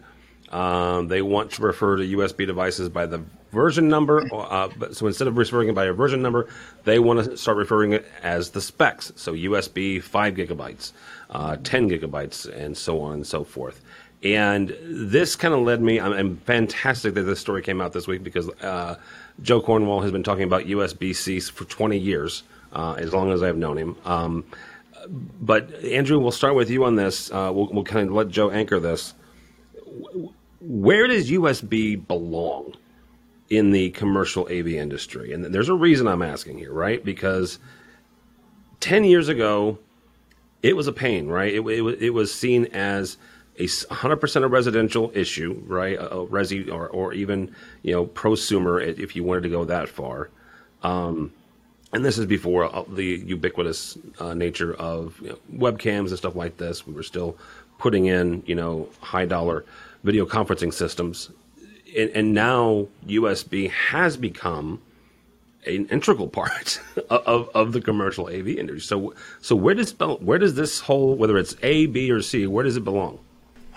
Um, 0.51 1.09
they 1.09 1.23
want 1.23 1.53
to 1.53 1.62
refer 1.62 1.97
to 1.97 2.03
USB 2.03 2.47
devices 2.47 2.90
by 2.90 3.07
the 3.07 3.23
version 3.55 3.88
number. 3.88 4.23
Uh, 4.33 4.69
so 4.93 5.07
instead 5.07 5.29
of 5.29 5.38
referring 5.38 5.69
it 5.69 5.75
by 5.75 5.87
a 5.87 5.93
version 5.93 6.21
number, 6.21 6.49
they 6.85 6.99
want 6.99 7.25
to 7.25 7.37
start 7.37 7.57
referring 7.57 7.93
it 7.93 8.05
as 8.23 8.51
the 8.51 8.61
specs. 8.61 9.12
So 9.17 9.33
USB 9.33 10.03
5 10.03 10.35
gigabytes, 10.35 10.93
uh, 11.31 11.57
10 11.62 11.88
gigabytes, 11.88 12.53
and 12.55 12.77
so 12.77 13.01
on 13.01 13.14
and 13.14 13.27
so 13.27 13.45
forth. 13.45 13.81
And 14.23 14.75
this 14.83 15.37
kind 15.37 15.55
of 15.55 15.61
led 15.61 15.83
me. 15.83 16.01
I'm, 16.01 16.12
I'm, 16.12 16.37
fantastic 16.38 17.12
that 17.14 17.23
this 17.23 17.40
story 17.40 17.62
came 17.62 17.81
out 17.83 17.93
this 17.93 18.07
week 18.07 18.25
because 18.25 18.49
uh, 18.62 18.97
Joe 19.43 19.61
Cornwall 19.61 20.01
has 20.01 20.12
been 20.12 20.23
talking 20.23 20.45
about 20.45 20.64
USB 20.64 21.14
C 21.14 21.40
for 21.40 21.64
20 21.64 21.99
years, 21.99 22.43
uh, 22.73 22.95
as 22.95 23.12
long 23.12 23.33
as 23.33 23.43
I've 23.43 23.59
known 23.59 23.77
him. 23.77 23.97
Um, 24.07 24.45
but 25.07 25.75
Andrew, 25.85 26.19
we'll 26.19 26.33
start 26.33 26.55
with 26.55 26.71
you 26.71 26.85
on 26.85 26.97
this. 26.97 27.31
Uh, 27.31 27.51
we'll, 27.55 27.69
we'll 27.71 27.85
kind 27.85 28.09
of 28.09 28.14
let 28.14 28.29
Joe 28.29 28.51
anchor 28.51 28.81
this. 28.81 29.12
Where 30.61 31.07
does 31.07 31.31
USB 31.31 32.07
belong 32.07 32.75
in 33.57 33.71
the 33.71 33.90
commercial 33.90 34.47
AV 34.51 34.69
industry? 34.69 35.33
And 35.33 35.45
there's 35.45 35.69
a 35.69 35.75
reason 35.75 36.07
I'm 36.07 36.23
asking 36.23 36.59
here, 36.59 36.73
right? 36.73 37.05
Because 37.05 37.59
10 38.81 39.05
years 39.05 39.29
ago, 39.29 39.79
it 40.62 40.77
was 40.77 40.87
a 40.87 40.93
pain, 40.93 41.29
right? 41.29 41.55
It, 41.55 41.61
it, 41.61 42.03
it 42.03 42.11
was 42.11 42.33
seen 42.33 42.67
as 42.67 43.17
a 43.59 43.67
100% 43.67 44.43
a 44.43 44.49
residential 44.49 45.12
issue, 45.14 45.62
right? 45.67 45.97
A, 45.97 46.11
a 46.11 46.27
resi 46.27 46.71
or, 46.71 46.88
or 46.88 47.12
even, 47.12 47.55
you 47.83 47.93
know, 47.93 48.07
prosumer 48.07 48.83
if 48.99 49.14
you 49.14 49.25
wanted 49.25 49.43
to 49.43 49.49
go 49.49 49.64
that 49.64 49.88
far. 49.88 50.31
Um, 50.83 51.33
and 51.93 52.05
this 52.05 52.19
is 52.19 52.27
before 52.27 52.64
uh, 52.75 52.83
the 52.88 53.05
ubiquitous 53.05 53.97
uh, 54.19 54.35
nature 54.35 54.75
of 54.75 55.19
you 55.21 55.29
know, 55.29 55.38
webcams 55.55 56.09
and 56.09 56.19
stuff 56.19 56.35
like 56.35 56.57
this. 56.57 56.87
We 56.87 56.93
were 56.93 57.05
still 57.05 57.37
putting 57.79 58.07
in, 58.07 58.43
you 58.47 58.55
know, 58.55 58.88
high 59.01 59.27
dollar 59.27 59.64
video 60.03 60.27
conferencing 60.27 60.73
systems, 60.73 61.31
and, 61.96 62.11
and 62.11 62.35
now 62.35 62.88
USB 63.07 63.70
has 63.70 64.16
become 64.16 64.80
an 65.66 65.87
integral 65.87 66.28
part 66.28 66.80
of, 67.11 67.48
of 67.54 67.72
the 67.72 67.80
commercial 67.80 68.28
AV 68.28 68.48
industry. 68.48 68.80
So, 68.80 69.14
so 69.40 69.57
where 69.57 69.74
does 69.74 69.92
where 69.98 70.38
does 70.38 70.54
this 70.54 70.80
whole 70.80 71.16
whether 71.16 71.38
it's 71.38 71.57
A, 71.62 71.87
B, 71.87 72.11
or 72.11 72.22
C, 72.22 72.46
where 72.46 72.64
does 72.64 72.76
it 72.76 72.85
belong? 72.85 73.18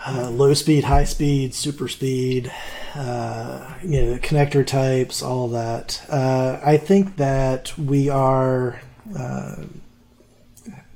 Uh, 0.06 0.30
low 0.30 0.54
speed, 0.54 0.84
high 0.84 1.06
speed, 1.06 1.56
super 1.56 1.88
speed, 1.88 2.52
uh, 2.94 3.74
you 3.82 4.00
know, 4.00 4.18
connector 4.20 4.66
types, 4.66 5.24
all 5.24 5.48
that. 5.48 6.06
Uh, 6.08 6.60
I 6.64 6.78
think 6.78 7.16
that 7.16 7.76
we 7.80 8.08
are 8.08 8.80
uh, 9.18 9.56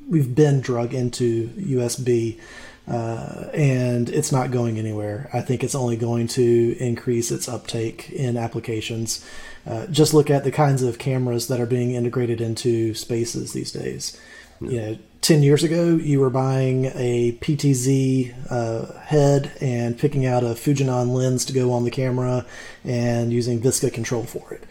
we've 0.07 0.36
been 0.36 0.62
drug 0.62 0.93
into 0.93 1.47
USB. 1.49 2.39
Uh, 2.88 3.46
and 3.54 4.10
it's 4.10 4.32
not 4.32 4.52
going 4.52 4.78
anywhere. 4.78 5.30
I 5.34 5.41
think 5.41 5.63
it's 5.63 5.76
only 5.76 5.98
going 5.98 6.28
to 6.30 6.76
increase 6.80 7.32
its 7.32 7.48
uptake 7.48 8.10
in 8.12 8.38
applications. 8.38 9.26
Uh, 9.65 9.86
just 9.88 10.13
look 10.13 10.30
at 10.30 10.44
the 10.44 10.52
kinds 10.52 10.82
of 10.82 10.98
cameras 10.98 11.48
that 11.48 11.60
are 11.60 11.67
being 11.67 11.91
integrated 11.91 12.41
into 12.41 12.94
spaces 12.94 13.54
these 13.54 13.72
days. 13.72 14.20
You 14.62 14.80
know, 14.80 14.98
10 15.22 15.41
years 15.41 15.63
ago, 15.63 15.96
you 15.96 16.20
were 16.20 16.30
buying 16.30 16.86
a 16.94 17.38
PTZ 17.41 18.52
uh, 18.52 19.00
head 19.00 19.52
and 19.60 19.98
picking 19.98 20.26
out 20.26 20.44
a 20.44 20.48
Fujinon 20.48 21.13
lens 21.13 21.46
to 21.46 21.54
go 21.54 21.72
on 21.74 21.84
the 21.84 21.91
camera 21.91 22.46
and 22.84 23.34
using 23.34 23.60
VISCA 23.60 23.91
control 23.91 24.24
for 24.24 24.54
it. 24.54 24.63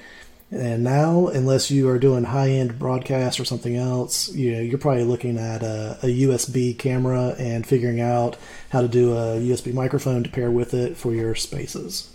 And 0.51 0.83
now, 0.83 1.29
unless 1.29 1.71
you 1.71 1.89
are 1.89 1.99
doing 1.99 2.25
high-end 2.25 2.77
broadcast 2.79 3.39
or 3.39 3.45
something 3.45 3.77
else, 3.77 4.35
you 4.35 4.53
know, 4.53 4.61
you're 4.61 4.79
probably 4.79 5.05
looking 5.05 5.39
at 5.39 5.63
a, 5.63 5.97
a, 6.03 6.07
USB 6.07 6.77
camera 6.77 7.37
and 7.39 7.65
figuring 7.65 8.01
out 8.01 8.37
how 8.71 8.81
to 8.81 8.89
do 8.89 9.13
a 9.13 9.39
USB 9.39 9.73
microphone 9.73 10.25
to 10.25 10.31
pair 10.31 10.51
with 10.51 10.75
it 10.75 10.97
for 10.97 11.15
your 11.15 11.37
spaces. 11.37 12.13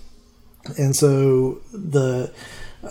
And 0.78 0.94
so 0.96 1.62
the 1.72 2.34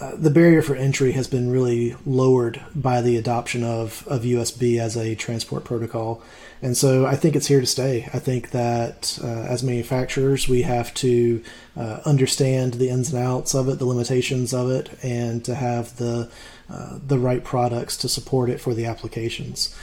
uh, 0.01 0.17
the 0.17 0.31
barrier 0.31 0.61
for 0.61 0.75
entry 0.75 1.13
has 1.13 1.29
been 1.29 1.51
really 1.51 1.95
lowered 2.05 2.61
by 2.75 3.01
the 3.01 3.17
adoption 3.17 3.63
of, 3.63 4.07
of 4.09 4.23
USB 4.23 4.81
as 4.81 4.97
a 4.97 5.15
transport 5.15 5.65
protocol. 5.65 6.23
And 6.61 6.77
so 6.77 7.07
I 7.07 7.15
think 7.15 7.37
it's 7.37 7.47
here 7.47 7.61
to 7.61 7.67
stay. 7.67 8.09
I 8.13 8.19
think 8.19 8.51
that 8.51 9.19
uh, 9.23 9.27
as 9.27 9.63
manufacturers, 9.63 10.49
we 10.49 10.63
have 10.63 10.93
to 10.95 11.43
uh, 11.77 12.01
understand 12.05 12.75
the 12.75 12.89
ins 12.89 13.13
and 13.13 13.23
outs 13.23 13.55
of 13.55 13.69
it, 13.69 13.79
the 13.79 13.85
limitations 13.85 14.53
of 14.53 14.71
it, 14.71 14.91
and 15.03 15.45
to 15.45 15.55
have 15.55 15.97
the, 15.99 16.31
uh, 16.69 16.99
the 17.07 17.19
right 17.19 17.45
products 17.45 17.97
to 17.99 18.09
support 18.09 18.51
it 18.51 18.61
for 18.61 18.75
the 18.75 18.87
applications 18.87 19.77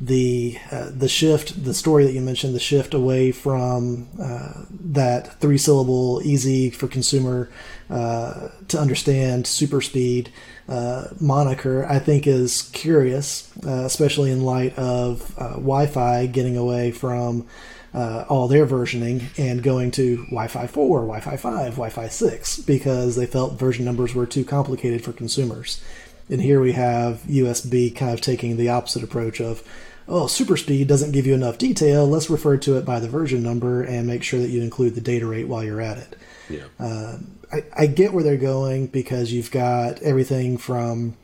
the 0.00 0.58
uh, 0.70 0.90
the 0.90 1.08
shift, 1.08 1.64
the 1.64 1.74
story 1.74 2.04
that 2.04 2.12
you 2.12 2.20
mentioned, 2.20 2.54
the 2.54 2.60
shift 2.60 2.94
away 2.94 3.32
from 3.32 4.08
uh, 4.20 4.64
that 4.70 5.40
three 5.40 5.58
syllable, 5.58 6.20
easy 6.24 6.70
for 6.70 6.86
consumer 6.86 7.50
uh, 7.90 8.48
to 8.68 8.78
understand, 8.78 9.46
super 9.46 9.80
speed 9.80 10.32
uh, 10.68 11.08
moniker, 11.20 11.84
I 11.86 11.98
think 11.98 12.26
is 12.26 12.70
curious, 12.72 13.50
uh, 13.66 13.84
especially 13.84 14.30
in 14.30 14.44
light 14.44 14.78
of 14.78 15.34
uh, 15.36 15.54
Wi-Fi 15.54 16.26
getting 16.26 16.56
away 16.56 16.92
from. 16.92 17.46
all 17.94 18.46
their 18.46 18.66
versioning 18.66 19.24
and 19.38 19.62
going 19.62 19.90
to 19.90 20.18
Wi-Fi 20.26 20.66
4, 20.68 21.00
Wi-Fi 21.00 21.36
5, 21.36 21.72
Wi-Fi 21.72 22.08
6 22.08 22.58
because 22.60 23.16
they 23.16 23.26
felt 23.26 23.58
version 23.58 23.84
numbers 23.84 24.14
were 24.14 24.26
too 24.26 24.44
complicated 24.44 25.02
for 25.02 25.12
consumers. 25.12 25.82
And 26.30 26.40
here 26.40 26.60
we 26.60 26.72
have 26.72 27.22
USB 27.22 27.94
kind 27.96 28.12
of 28.12 28.20
taking 28.20 28.56
the 28.56 28.68
opposite 28.68 29.02
approach 29.02 29.40
of 29.40 29.62
oh, 30.08 30.26
super 30.26 30.56
speed 30.56 30.88
doesn't 30.88 31.12
give 31.12 31.26
you 31.26 31.34
enough 31.34 31.58
detail. 31.58 32.06
Let's 32.06 32.30
refer 32.30 32.56
to 32.58 32.76
it 32.76 32.84
by 32.84 32.98
the 32.98 33.08
version 33.08 33.42
number 33.42 33.82
and 33.82 34.06
make 34.06 34.22
sure 34.22 34.40
that 34.40 34.48
you 34.48 34.62
include 34.62 34.94
the 34.94 35.00
data 35.00 35.26
rate 35.26 35.46
while 35.48 35.62
you're 35.62 35.80
at 35.80 35.98
it. 35.98 36.16
Yeah. 36.48 36.64
Uh, 36.80 37.18
I, 37.52 37.64
I 37.76 37.86
get 37.86 38.12
where 38.12 38.24
they're 38.24 38.36
going 38.36 38.86
because 38.86 39.32
you've 39.32 39.50
got 39.50 40.00
everything 40.02 40.56
from 40.56 41.16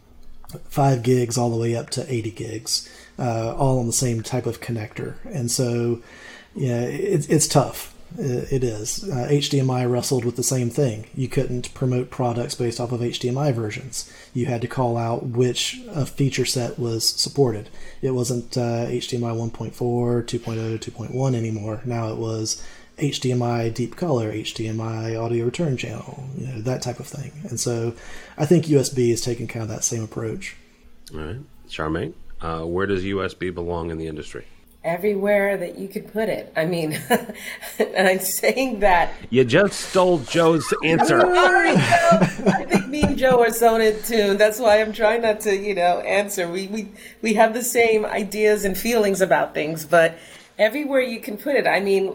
five 0.68 1.02
gigs 1.02 1.38
all 1.38 1.50
the 1.50 1.56
way 1.56 1.74
up 1.74 1.90
to 1.90 2.12
80 2.12 2.30
gigs, 2.32 2.88
uh, 3.18 3.54
all 3.56 3.78
on 3.78 3.86
the 3.86 3.92
same 3.92 4.22
type 4.22 4.46
of 4.46 4.60
connector. 4.60 5.16
And 5.24 5.50
so, 5.50 6.02
yeah, 6.54 6.82
it, 6.82 7.28
it's 7.30 7.48
tough. 7.48 7.93
It 8.16 8.62
is. 8.62 9.02
Uh, 9.04 9.26
HDMI 9.28 9.90
wrestled 9.90 10.24
with 10.24 10.36
the 10.36 10.42
same 10.42 10.70
thing. 10.70 11.06
You 11.14 11.28
couldn't 11.28 11.74
promote 11.74 12.10
products 12.10 12.54
based 12.54 12.78
off 12.78 12.92
of 12.92 13.00
HDMI 13.00 13.52
versions. 13.52 14.10
You 14.32 14.46
had 14.46 14.60
to 14.62 14.68
call 14.68 14.96
out 14.96 15.26
which 15.26 15.80
uh, 15.90 16.04
feature 16.04 16.44
set 16.44 16.78
was 16.78 17.08
supported. 17.08 17.70
It 18.02 18.12
wasn't 18.12 18.56
uh, 18.56 18.86
HDMI 18.86 19.50
1.4, 19.50 19.72
2.0, 19.72 20.78
2.1 20.78 21.34
anymore. 21.34 21.80
Now 21.84 22.08
it 22.08 22.16
was 22.16 22.64
HDMI 22.98 23.74
deep 23.74 23.96
color, 23.96 24.32
HDMI 24.32 25.20
audio 25.20 25.44
return 25.44 25.76
channel, 25.76 26.28
you 26.36 26.46
know, 26.46 26.60
that 26.60 26.82
type 26.82 27.00
of 27.00 27.06
thing. 27.06 27.32
And 27.48 27.58
so 27.58 27.94
I 28.38 28.46
think 28.46 28.66
USB 28.66 29.10
is 29.10 29.20
taking 29.20 29.48
kind 29.48 29.64
of 29.64 29.68
that 29.68 29.82
same 29.84 30.04
approach. 30.04 30.56
All 31.12 31.20
right. 31.20 31.40
Charmaine, 31.68 32.14
uh, 32.40 32.60
where 32.60 32.86
does 32.86 33.02
USB 33.02 33.52
belong 33.52 33.90
in 33.90 33.98
the 33.98 34.06
industry? 34.06 34.46
Everywhere 34.84 35.56
that 35.56 35.78
you 35.78 35.88
could 35.88 36.12
put 36.12 36.28
it. 36.28 36.52
I 36.54 36.66
mean, 36.66 36.92
and 37.78 38.08
I'm 38.08 38.18
saying 38.20 38.80
that. 38.80 39.12
You 39.30 39.44
just 39.44 39.80
stole 39.80 40.18
Joe's 40.18 40.72
answer. 40.84 41.20
Sorry, 41.20 41.74
Joe. 41.74 41.80
I 41.80 42.66
think 42.68 42.88
me 42.88 43.02
and 43.02 43.16
Joe 43.16 43.40
are 43.40 43.50
so 43.50 43.76
in 43.76 44.00
tune. 44.02 44.36
That's 44.36 44.60
why 44.60 44.80
I'm 44.80 44.92
trying 44.92 45.22
not 45.22 45.40
to, 45.40 45.56
you 45.56 45.74
know, 45.74 46.00
answer. 46.00 46.48
We 46.48 46.68
we 46.68 46.88
we 47.22 47.34
have 47.34 47.54
the 47.54 47.64
same 47.64 48.04
ideas 48.04 48.64
and 48.64 48.76
feelings 48.76 49.20
about 49.20 49.54
things, 49.54 49.86
but 49.86 50.18
everywhere 50.58 51.00
you 51.00 51.20
can 51.20 51.36
put 51.36 51.56
it. 51.56 51.66
I 51.66 51.80
mean, 51.80 52.12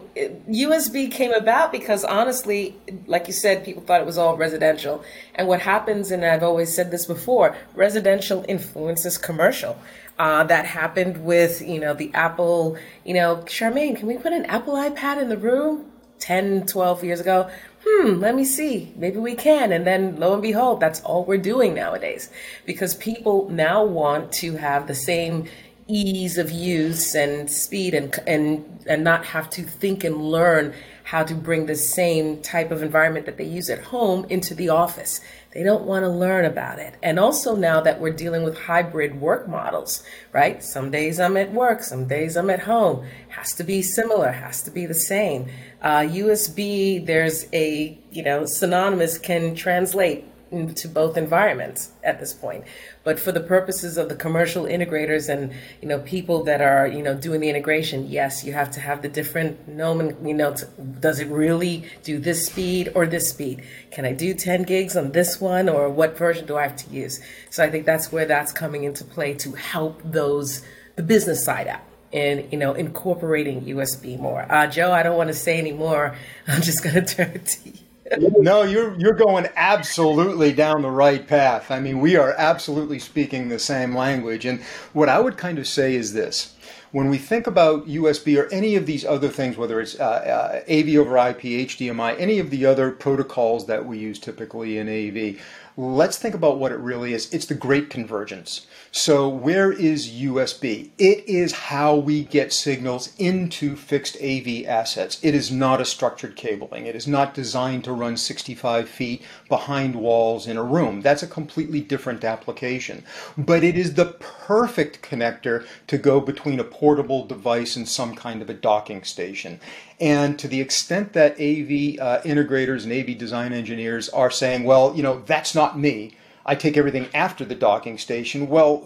USB 0.48 1.10
came 1.10 1.32
about 1.32 1.72
because 1.72 2.04
honestly, 2.04 2.76
like 3.06 3.26
you 3.26 3.32
said, 3.32 3.64
people 3.64 3.82
thought 3.82 4.00
it 4.00 4.06
was 4.06 4.16
all 4.16 4.36
residential. 4.36 5.04
And 5.34 5.46
what 5.46 5.60
happens, 5.60 6.10
and 6.10 6.24
I've 6.24 6.42
always 6.42 6.74
said 6.74 6.90
this 6.90 7.04
before, 7.04 7.56
residential 7.74 8.44
influences 8.48 9.18
commercial. 9.18 9.76
Uh, 10.20 10.44
that 10.44 10.66
happened 10.66 11.24
with, 11.24 11.62
you 11.62 11.80
know, 11.80 11.94
the 11.94 12.12
Apple, 12.12 12.76
you 13.06 13.14
know, 13.14 13.36
Charmaine, 13.46 13.96
can 13.96 14.06
we 14.06 14.18
put 14.18 14.34
an 14.34 14.44
Apple 14.44 14.74
iPad 14.74 15.18
in 15.18 15.30
the 15.30 15.38
room 15.38 15.90
10, 16.18 16.66
12 16.66 17.02
years 17.04 17.20
ago? 17.20 17.48
Hmm, 17.86 18.18
let 18.18 18.34
me 18.34 18.44
see. 18.44 18.92
Maybe 18.96 19.16
we 19.16 19.34
can. 19.34 19.72
And 19.72 19.86
then 19.86 20.20
lo 20.20 20.34
and 20.34 20.42
behold, 20.42 20.78
that's 20.78 21.00
all 21.00 21.24
we're 21.24 21.38
doing 21.38 21.72
nowadays 21.72 22.30
because 22.66 22.94
people 22.96 23.48
now 23.48 23.82
want 23.82 24.30
to 24.32 24.56
have 24.58 24.88
the 24.88 24.94
same 24.94 25.48
ease 25.88 26.36
of 26.36 26.50
use 26.50 27.14
and 27.14 27.50
speed 27.50 27.94
and, 27.94 28.14
and, 28.26 28.84
and 28.86 29.02
not 29.02 29.24
have 29.24 29.48
to 29.48 29.62
think 29.62 30.04
and 30.04 30.16
learn 30.16 30.74
how 31.10 31.24
to 31.24 31.34
bring 31.34 31.66
the 31.66 31.74
same 31.74 32.40
type 32.40 32.70
of 32.70 32.84
environment 32.84 33.26
that 33.26 33.36
they 33.36 33.44
use 33.44 33.68
at 33.68 33.82
home 33.82 34.24
into 34.30 34.54
the 34.54 34.68
office. 34.68 35.20
They 35.50 35.64
don't 35.64 35.82
want 35.82 36.04
to 36.04 36.08
learn 36.08 36.44
about 36.44 36.78
it. 36.78 36.94
And 37.02 37.18
also 37.18 37.56
now 37.56 37.80
that 37.80 38.00
we're 38.00 38.12
dealing 38.12 38.44
with 38.44 38.56
hybrid 38.56 39.20
work 39.20 39.48
models, 39.48 40.04
right? 40.32 40.62
Some 40.62 40.92
days 40.92 41.18
I'm 41.18 41.36
at 41.36 41.52
work, 41.52 41.82
some 41.82 42.06
days 42.06 42.36
I'm 42.36 42.48
at 42.48 42.60
home. 42.60 43.04
Has 43.30 43.52
to 43.54 43.64
be 43.64 43.82
similar, 43.82 44.30
has 44.30 44.62
to 44.62 44.70
be 44.70 44.86
the 44.86 44.94
same. 44.94 45.50
Uh, 45.82 46.02
USB, 46.02 47.04
there's 47.04 47.44
a, 47.52 47.98
you 48.12 48.22
know, 48.22 48.46
synonymous 48.46 49.18
can 49.18 49.56
translate 49.56 50.26
into 50.52 50.86
both 50.86 51.16
environments 51.16 51.90
at 52.04 52.20
this 52.20 52.32
point. 52.32 52.62
But 53.02 53.18
for 53.18 53.32
the 53.32 53.40
purposes 53.40 53.96
of 53.96 54.08
the 54.08 54.14
commercial 54.14 54.64
integrators 54.64 55.28
and 55.30 55.52
you 55.80 55.88
know 55.88 56.00
people 56.00 56.44
that 56.44 56.60
are 56.60 56.86
you 56.86 57.02
know 57.02 57.14
doing 57.14 57.40
the 57.40 57.48
integration, 57.48 58.06
yes, 58.08 58.44
you 58.44 58.52
have 58.52 58.70
to 58.72 58.80
have 58.80 59.00
the 59.00 59.08
different 59.08 59.66
nomen. 59.66 60.16
You 60.26 60.34
know, 60.34 60.54
does 61.00 61.18
it 61.20 61.28
really 61.28 61.84
do 62.02 62.18
this 62.18 62.46
speed 62.46 62.92
or 62.94 63.06
this 63.06 63.30
speed? 63.30 63.62
Can 63.90 64.04
I 64.04 64.12
do 64.12 64.34
10 64.34 64.64
gigs 64.64 64.96
on 64.96 65.12
this 65.12 65.40
one, 65.40 65.68
or 65.68 65.88
what 65.88 66.18
version 66.18 66.46
do 66.46 66.56
I 66.56 66.62
have 66.62 66.76
to 66.76 66.90
use? 66.90 67.20
So 67.48 67.64
I 67.64 67.70
think 67.70 67.86
that's 67.86 68.12
where 68.12 68.26
that's 68.26 68.52
coming 68.52 68.84
into 68.84 69.04
play 69.04 69.34
to 69.34 69.52
help 69.52 70.02
those 70.04 70.62
the 70.96 71.02
business 71.02 71.42
side 71.42 71.68
out 71.68 71.80
and 72.12 72.52
you 72.52 72.58
know 72.58 72.74
incorporating 72.74 73.62
USB 73.62 74.18
more. 74.18 74.46
Uh, 74.52 74.66
Joe, 74.66 74.92
I 74.92 75.02
don't 75.02 75.16
want 75.16 75.28
to 75.28 75.34
say 75.34 75.56
any 75.56 75.72
more. 75.72 76.14
I'm 76.46 76.60
just 76.60 76.82
going 76.82 77.02
to 77.02 77.14
turn 77.14 77.30
it 77.30 77.46
to 77.46 77.70
you 77.70 77.89
no, 78.18 78.62
you're 78.62 78.98
you're 78.98 79.14
going 79.14 79.48
absolutely 79.56 80.52
down 80.52 80.82
the 80.82 80.90
right 80.90 81.26
path. 81.26 81.70
I 81.70 81.80
mean, 81.80 82.00
we 82.00 82.16
are 82.16 82.34
absolutely 82.36 82.98
speaking 82.98 83.48
the 83.48 83.58
same 83.58 83.94
language. 83.94 84.44
And 84.44 84.60
what 84.92 85.08
I 85.08 85.20
would 85.20 85.36
kind 85.36 85.58
of 85.58 85.66
say 85.66 85.94
is 85.94 86.12
this: 86.12 86.54
when 86.92 87.08
we 87.08 87.18
think 87.18 87.46
about 87.46 87.86
USB 87.86 88.36
or 88.36 88.52
any 88.52 88.74
of 88.74 88.86
these 88.86 89.04
other 89.04 89.28
things, 89.28 89.56
whether 89.56 89.80
it's 89.80 89.98
uh, 89.98 90.62
uh, 90.66 90.72
AV 90.72 90.96
over 90.96 91.16
IP, 91.16 91.42
HDMI, 91.68 92.18
any 92.18 92.38
of 92.38 92.50
the 92.50 92.66
other 92.66 92.90
protocols 92.90 93.66
that 93.66 93.86
we 93.86 93.98
use 93.98 94.18
typically 94.18 94.78
in 94.78 94.88
AV, 94.88 95.40
let's 95.76 96.18
think 96.18 96.34
about 96.34 96.58
what 96.58 96.72
it 96.72 96.78
really 96.78 97.14
is. 97.14 97.32
It's 97.32 97.46
the 97.46 97.54
great 97.54 97.90
convergence. 97.90 98.66
So, 98.92 99.28
where 99.28 99.70
is 99.70 100.08
USB? 100.08 100.90
It 100.98 101.28
is 101.28 101.52
how 101.52 101.94
we 101.94 102.24
get 102.24 102.52
signals 102.52 103.12
into 103.18 103.76
fixed 103.76 104.16
AV 104.16 104.66
assets. 104.66 105.20
It 105.22 105.32
is 105.32 105.48
not 105.48 105.80
a 105.80 105.84
structured 105.84 106.34
cabling. 106.34 106.86
It 106.86 106.96
is 106.96 107.06
not 107.06 107.32
designed 107.32 107.84
to 107.84 107.92
run 107.92 108.16
65 108.16 108.88
feet 108.88 109.22
behind 109.48 109.94
walls 109.94 110.48
in 110.48 110.56
a 110.56 110.64
room. 110.64 111.02
That's 111.02 111.22
a 111.22 111.28
completely 111.28 111.80
different 111.80 112.24
application. 112.24 113.04
But 113.38 113.62
it 113.62 113.78
is 113.78 113.94
the 113.94 114.06
perfect 114.06 115.02
connector 115.02 115.64
to 115.86 115.96
go 115.96 116.20
between 116.20 116.58
a 116.58 116.64
portable 116.64 117.24
device 117.24 117.76
and 117.76 117.88
some 117.88 118.16
kind 118.16 118.42
of 118.42 118.50
a 118.50 118.54
docking 118.54 119.04
station. 119.04 119.60
And 120.00 120.36
to 120.40 120.48
the 120.48 120.60
extent 120.60 121.12
that 121.12 121.34
AV 121.34 122.00
uh, 122.00 122.22
integrators 122.22 122.82
and 122.82 122.92
AV 122.92 123.16
design 123.16 123.52
engineers 123.52 124.08
are 124.08 124.32
saying, 124.32 124.64
well, 124.64 124.96
you 124.96 125.04
know, 125.04 125.20
that's 125.20 125.54
not 125.54 125.78
me 125.78 126.14
I 126.50 126.56
take 126.56 126.76
everything 126.76 127.06
after 127.14 127.44
the 127.44 127.54
docking 127.54 127.96
station. 127.96 128.48
Well, 128.48 128.78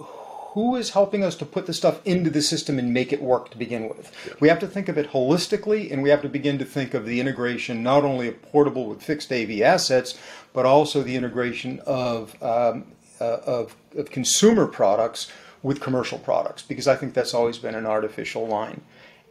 who 0.53 0.77
is 0.77 0.91
helping 0.91 1.25
us 1.25 1.35
to 1.37 1.47
put 1.47 1.65
the 1.65 1.73
stuff 1.73 1.99
into 2.05 2.29
the 2.29 2.43
system 2.43 2.79
and 2.79 2.93
make 2.93 3.11
it 3.11 3.23
work 3.23 3.51
to 3.53 3.57
begin 3.57 3.89
with? 3.89 4.13
Yeah. 4.27 4.35
We 4.39 4.49
have 4.49 4.59
to 4.59 4.67
think 4.67 4.91
of 4.91 4.99
it 4.99 5.13
holistically, 5.13 5.91
and 5.91 6.03
we 6.03 6.11
have 6.11 6.21
to 6.21 6.29
begin 6.29 6.59
to 6.59 6.67
think 6.67 6.93
of 6.93 7.07
the 7.07 7.21
integration 7.21 7.83
not 7.83 8.05
only 8.05 8.29
of 8.29 8.43
portable 8.43 8.85
with 8.85 9.03
fixed 9.03 9.33
AV 9.33 9.63
assets, 9.63 10.19
but 10.53 10.67
also 10.67 11.03
the 11.03 11.17
integration 11.17 11.81
of 11.87 12.37
um, 12.43 12.85
uh, 13.19 13.39
of, 13.47 13.77
of 13.97 14.11
consumer 14.11 14.67
products 14.67 15.33
with 15.63 15.81
commercial 15.81 16.19
products, 16.19 16.61
because 16.61 16.87
I 16.87 16.97
think 16.97 17.15
that's 17.15 17.33
always 17.33 17.57
been 17.57 17.75
an 17.75 17.87
artificial 17.87 18.47
line. 18.47 18.83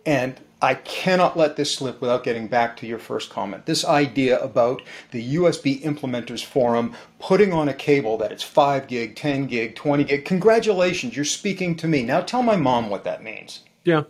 And 0.05 0.39
I 0.61 0.75
cannot 0.75 1.37
let 1.37 1.57
this 1.57 1.75
slip 1.75 1.99
without 1.99 2.23
getting 2.23 2.47
back 2.47 2.77
to 2.77 2.87
your 2.87 2.99
first 2.99 3.29
comment. 3.29 3.65
This 3.65 3.83
idea 3.83 4.39
about 4.39 4.81
the 5.11 5.35
USB 5.35 5.81
Implementers 5.81 6.43
Forum 6.43 6.95
putting 7.19 7.51
on 7.51 7.67
a 7.67 7.73
cable 7.73 8.17
that 8.19 8.31
it's 8.31 8.43
5 8.43 8.87
gig, 8.87 9.15
10 9.15 9.47
gig, 9.47 9.75
20 9.75 10.05
gig. 10.05 10.25
Congratulations, 10.25 11.15
you're 11.15 11.25
speaking 11.25 11.75
to 11.75 11.87
me. 11.87 12.03
Now 12.03 12.21
tell 12.21 12.43
my 12.43 12.55
mom 12.55 12.89
what 12.89 13.03
that 13.03 13.23
means. 13.23 13.59
Yeah, 13.83 14.03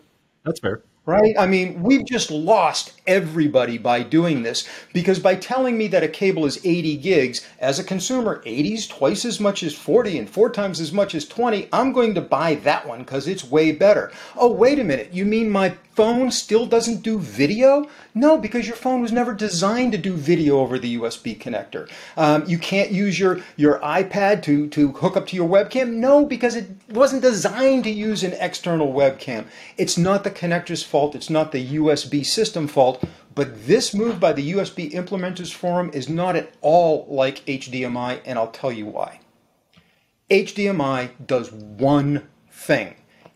that's 0.43 0.59
fair 0.59 0.83
right? 1.05 1.35
I 1.37 1.47
mean, 1.47 1.83
we've 1.83 2.05
just 2.05 2.31
lost 2.31 2.93
everybody 3.05 3.77
by 3.77 4.03
doing 4.03 4.43
this 4.43 4.67
because 4.93 5.19
by 5.19 5.35
telling 5.35 5.77
me 5.77 5.87
that 5.87 6.03
a 6.03 6.07
cable 6.07 6.45
is 6.45 6.65
80 6.65 6.97
gigs, 6.97 7.45
as 7.59 7.77
a 7.77 7.83
consumer, 7.83 8.41
80 8.45 8.73
is 8.73 8.87
twice 8.87 9.25
as 9.25 9.39
much 9.39 9.63
as 9.63 9.73
40 9.73 10.19
and 10.19 10.29
four 10.29 10.49
times 10.49 10.79
as 10.79 10.93
much 10.93 11.13
as 11.13 11.27
20, 11.27 11.67
I'm 11.73 11.91
going 11.91 12.15
to 12.15 12.21
buy 12.21 12.55
that 12.55 12.87
one 12.87 12.99
because 12.99 13.27
it's 13.27 13.43
way 13.43 13.73
better. 13.73 14.11
Oh, 14.37 14.51
wait 14.51 14.79
a 14.79 14.83
minute, 14.83 15.13
you 15.13 15.25
mean 15.25 15.49
my 15.49 15.75
phone 15.95 16.31
still 16.31 16.65
doesn't 16.65 17.03
do 17.03 17.19
video? 17.19 17.87
No, 18.13 18.37
because 18.37 18.67
your 18.67 18.75
phone 18.75 19.01
was 19.01 19.11
never 19.11 19.33
designed 19.33 19.91
to 19.91 19.97
do 19.97 20.13
video 20.13 20.59
over 20.59 20.79
the 20.79 20.97
USB 20.97 21.37
connector. 21.37 21.89
Um, 22.17 22.43
you 22.47 22.57
can't 22.57 22.91
use 22.91 23.19
your, 23.19 23.41
your 23.55 23.79
iPad 23.79 24.43
to, 24.43 24.67
to 24.69 24.91
hook 24.93 25.15
up 25.15 25.27
to 25.27 25.35
your 25.35 25.47
webcam? 25.47 25.93
No, 25.93 26.25
because 26.25 26.55
it 26.55 26.69
wasn't 26.89 27.21
designed 27.21 27.83
to 27.85 27.91
use 27.91 28.23
an 28.23 28.33
external 28.39 28.91
webcam. 28.91 29.45
It's 29.77 29.97
not 29.97 30.23
the 30.23 30.31
connector's 30.31 30.83
fault, 30.83 31.15
it's 31.15 31.29
not 31.29 31.51
the 31.51 31.75
USB 31.75 32.25
system 32.25 32.67
fault. 32.67 33.03
But 33.35 33.65
this 33.65 33.95
move 33.95 34.19
by 34.19 34.33
the 34.33 34.53
USB 34.53 34.91
Implementers 34.91 35.51
Forum 35.51 35.89
is 35.93 36.07
not 36.07 36.35
at 36.35 36.53
all 36.61 37.07
like 37.09 37.43
HDMI, 37.45 38.21
and 38.25 38.37
I'll 38.37 38.51
tell 38.51 38.71
you 38.71 38.85
why. 38.85 39.21
HDMI 40.29 41.09
does 41.25 41.51
one 41.51 42.27
thing 42.51 42.95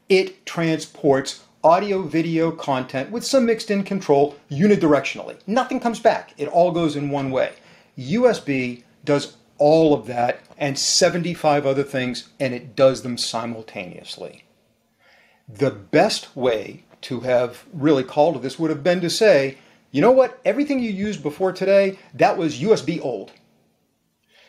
it 0.10 0.46
transports 0.46 1.44
audio 1.68 2.02
video 2.02 2.50
content 2.50 3.12
with 3.12 3.26
some 3.26 3.46
mixed 3.46 3.70
in 3.70 3.84
control 3.84 4.38
unidirectionally. 4.50 5.36
Nothing 5.46 5.82
comes 5.82 6.00
back, 6.00 6.34
it 6.38 6.48
all 6.48 6.72
goes 6.72 6.96
in 6.96 7.10
one 7.10 7.30
way. 7.30 7.52
USB 7.98 8.84
does 9.04 9.36
all 9.58 9.94
of 9.94 10.08
that 10.08 10.40
and 10.58 10.80
75 10.80 11.66
other 11.66 11.84
things, 11.84 12.30
and 12.40 12.54
it 12.54 12.74
does 12.74 13.02
them 13.02 13.18
simultaneously. 13.18 14.46
The 15.50 15.72
best 15.72 16.38
way 16.38 16.86
to 17.02 17.20
have 17.20 17.66
really 17.74 18.04
called 18.06 18.42
this 18.42 18.58
would 18.58 18.70
have 18.70 18.82
been 18.82 19.02
to 19.02 19.10
say, 19.10 19.58
you 19.92 20.00
know 20.00 20.12
what, 20.12 20.40
everything 20.46 20.80
you 20.80 20.90
used 20.90 21.22
before 21.22 21.52
today, 21.52 22.00
that 22.14 22.38
was 22.38 22.62
USB 22.62 23.04
old. 23.04 23.34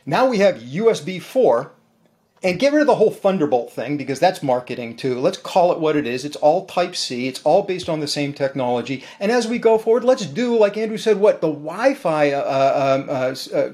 Now 0.07 0.29
we 0.29 0.39
have 0.39 0.59
USB 0.59 1.21
4, 1.21 1.73
and 2.43 2.59
get 2.59 2.73
rid 2.73 2.81
of 2.81 2.87
the 2.87 2.97
whole 2.97 3.11
Thunderbolt 3.11 3.73
thing 3.73 3.97
because 3.97 4.21
that's 4.21 4.43
marketing 4.43 4.97
too. 4.97 5.19
Let's 5.19 5.39
call 5.39 5.73
it 5.73 5.81
what 5.81 5.97
it 5.97 6.07
is. 6.07 6.25
It's 6.25 6.37
all 6.37 6.67
Type 6.67 6.95
C. 6.95 7.29
It's 7.29 7.43
all 7.43 7.63
based 7.63 7.89
on 7.89 8.01
the 8.01 8.09
same 8.09 8.33
technology. 8.33 9.05
And 9.19 9.33
as 9.33 9.49
we 9.49 9.59
go 9.59 9.79
forward, 9.79 10.05
let's 10.05 10.27
do 10.27 10.57
like 10.57 10.77
Andrew 10.77 10.99
said, 10.99 11.19
what 11.19 11.41
the 11.41 11.49
Wi-Fi 11.49 12.33
uh, 12.33 12.41
uh, 12.41 12.99
um, 13.01 13.11
uh, 13.11 13.57
uh 13.57 13.73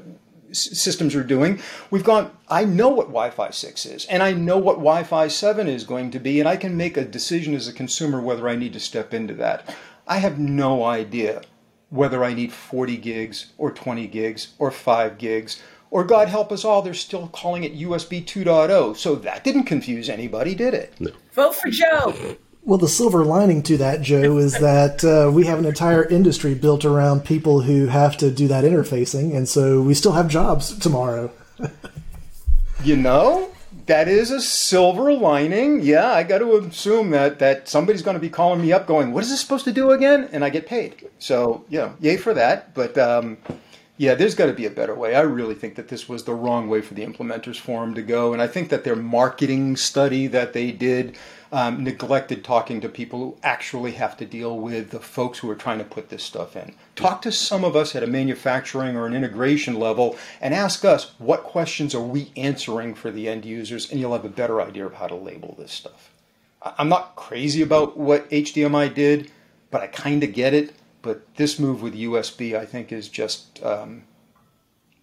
systems 0.52 1.14
are 1.14 1.24
doing. 1.24 1.60
We've 1.90 2.04
gone. 2.04 2.30
I 2.48 2.64
know 2.64 2.88
what 2.88 3.08
Wi-Fi 3.08 3.50
six 3.50 3.84
is, 3.84 4.04
and 4.06 4.22
I 4.22 4.32
know 4.32 4.56
what 4.56 4.76
Wi-Fi 4.76 5.28
seven 5.28 5.68
is 5.68 5.84
going 5.84 6.10
to 6.12 6.20
be, 6.20 6.38
and 6.38 6.48
I 6.48 6.56
can 6.56 6.76
make 6.76 6.96
a 6.96 7.04
decision 7.04 7.54
as 7.54 7.66
a 7.66 7.72
consumer 7.72 8.20
whether 8.20 8.48
I 8.48 8.54
need 8.54 8.72
to 8.74 8.80
step 8.80 9.12
into 9.12 9.34
that. 9.34 9.74
I 10.06 10.18
have 10.18 10.38
no 10.38 10.84
idea 10.84 11.42
whether 11.90 12.24
I 12.24 12.34
need 12.34 12.52
40 12.52 12.96
gigs 12.96 13.52
or 13.58 13.70
20 13.70 14.06
gigs 14.08 14.54
or 14.58 14.70
5 14.70 15.18
gigs 15.18 15.62
or 15.94 16.02
God 16.02 16.26
help 16.26 16.50
us 16.50 16.64
all, 16.64 16.82
they're 16.82 16.92
still 16.92 17.28
calling 17.28 17.62
it 17.62 17.78
USB 17.78 18.20
2.0. 18.20 18.96
So 18.96 19.14
that 19.14 19.44
didn't 19.44 19.62
confuse 19.62 20.08
anybody, 20.08 20.52
did 20.52 20.74
it? 20.74 20.92
No. 20.98 21.12
Vote 21.34 21.54
for 21.54 21.70
Joe. 21.70 22.36
Well, 22.64 22.78
the 22.78 22.88
silver 22.88 23.24
lining 23.24 23.62
to 23.62 23.76
that, 23.76 24.02
Joe, 24.02 24.38
is 24.38 24.54
that 24.54 25.04
uh, 25.04 25.30
we 25.30 25.46
have 25.46 25.60
an 25.60 25.66
entire 25.66 26.04
industry 26.04 26.56
built 26.56 26.84
around 26.84 27.24
people 27.24 27.60
who 27.60 27.86
have 27.86 28.16
to 28.16 28.32
do 28.32 28.48
that 28.48 28.64
interfacing, 28.64 29.36
and 29.36 29.48
so 29.48 29.82
we 29.82 29.94
still 29.94 30.12
have 30.12 30.26
jobs 30.26 30.76
tomorrow. 30.78 31.30
you 32.82 32.96
know, 32.96 33.52
that 33.86 34.08
is 34.08 34.32
a 34.32 34.40
silver 34.40 35.12
lining. 35.12 35.80
Yeah, 35.80 36.10
I 36.10 36.24
got 36.24 36.38
to 36.38 36.56
assume 36.56 37.10
that 37.10 37.38
that 37.38 37.68
somebody's 37.68 38.02
going 38.02 38.14
to 38.14 38.20
be 38.20 38.30
calling 38.30 38.60
me 38.60 38.72
up, 38.72 38.88
going, 38.88 39.12
"What 39.12 39.22
is 39.22 39.30
this 39.30 39.40
supposed 39.40 39.66
to 39.66 39.72
do 39.72 39.92
again?" 39.92 40.28
And 40.32 40.44
I 40.44 40.50
get 40.50 40.66
paid. 40.66 41.08
So, 41.20 41.64
yeah, 41.68 41.92
yay 42.00 42.16
for 42.16 42.34
that. 42.34 42.74
But 42.74 42.98
um, 42.98 43.36
yeah, 43.96 44.14
there's 44.14 44.34
got 44.34 44.46
to 44.46 44.52
be 44.52 44.66
a 44.66 44.70
better 44.70 44.94
way. 44.94 45.14
I 45.14 45.20
really 45.20 45.54
think 45.54 45.76
that 45.76 45.86
this 45.88 46.08
was 46.08 46.24
the 46.24 46.34
wrong 46.34 46.68
way 46.68 46.80
for 46.80 46.94
the 46.94 47.06
implementers 47.06 47.60
forum 47.60 47.94
to 47.94 48.02
go, 48.02 48.32
and 48.32 48.42
I 48.42 48.48
think 48.48 48.68
that 48.70 48.82
their 48.82 48.96
marketing 48.96 49.76
study 49.76 50.26
that 50.28 50.52
they 50.52 50.72
did 50.72 51.16
um, 51.52 51.84
neglected 51.84 52.42
talking 52.42 52.80
to 52.80 52.88
people 52.88 53.20
who 53.20 53.36
actually 53.44 53.92
have 53.92 54.16
to 54.16 54.26
deal 54.26 54.58
with 54.58 54.90
the 54.90 54.98
folks 54.98 55.38
who 55.38 55.48
are 55.48 55.54
trying 55.54 55.78
to 55.78 55.84
put 55.84 56.08
this 56.08 56.24
stuff 56.24 56.56
in. 56.56 56.74
Talk 56.96 57.22
to 57.22 57.30
some 57.30 57.62
of 57.62 57.76
us 57.76 57.94
at 57.94 58.02
a 58.02 58.08
manufacturing 58.08 58.96
or 58.96 59.06
an 59.06 59.14
integration 59.14 59.78
level 59.78 60.16
and 60.40 60.52
ask 60.52 60.84
us 60.84 61.12
what 61.18 61.44
questions 61.44 61.94
are 61.94 62.02
we 62.02 62.32
answering 62.36 62.96
for 62.96 63.12
the 63.12 63.28
end 63.28 63.44
users, 63.44 63.88
and 63.88 64.00
you'll 64.00 64.12
have 64.12 64.24
a 64.24 64.28
better 64.28 64.60
idea 64.60 64.86
of 64.86 64.94
how 64.94 65.06
to 65.06 65.14
label 65.14 65.54
this 65.56 65.70
stuff. 65.70 66.10
I'm 66.60 66.88
not 66.88 67.14
crazy 67.14 67.62
about 67.62 67.96
what 67.96 68.28
HDMI 68.30 68.92
did, 68.92 69.30
but 69.70 69.82
I 69.82 69.86
kind 69.86 70.24
of 70.24 70.32
get 70.32 70.52
it 70.52 70.74
but 71.04 71.36
this 71.36 71.58
move 71.60 71.82
with 71.82 71.94
USB, 71.94 72.56
I 72.58 72.64
think, 72.64 72.90
is 72.90 73.08
just 73.08 73.62
um, 73.62 74.04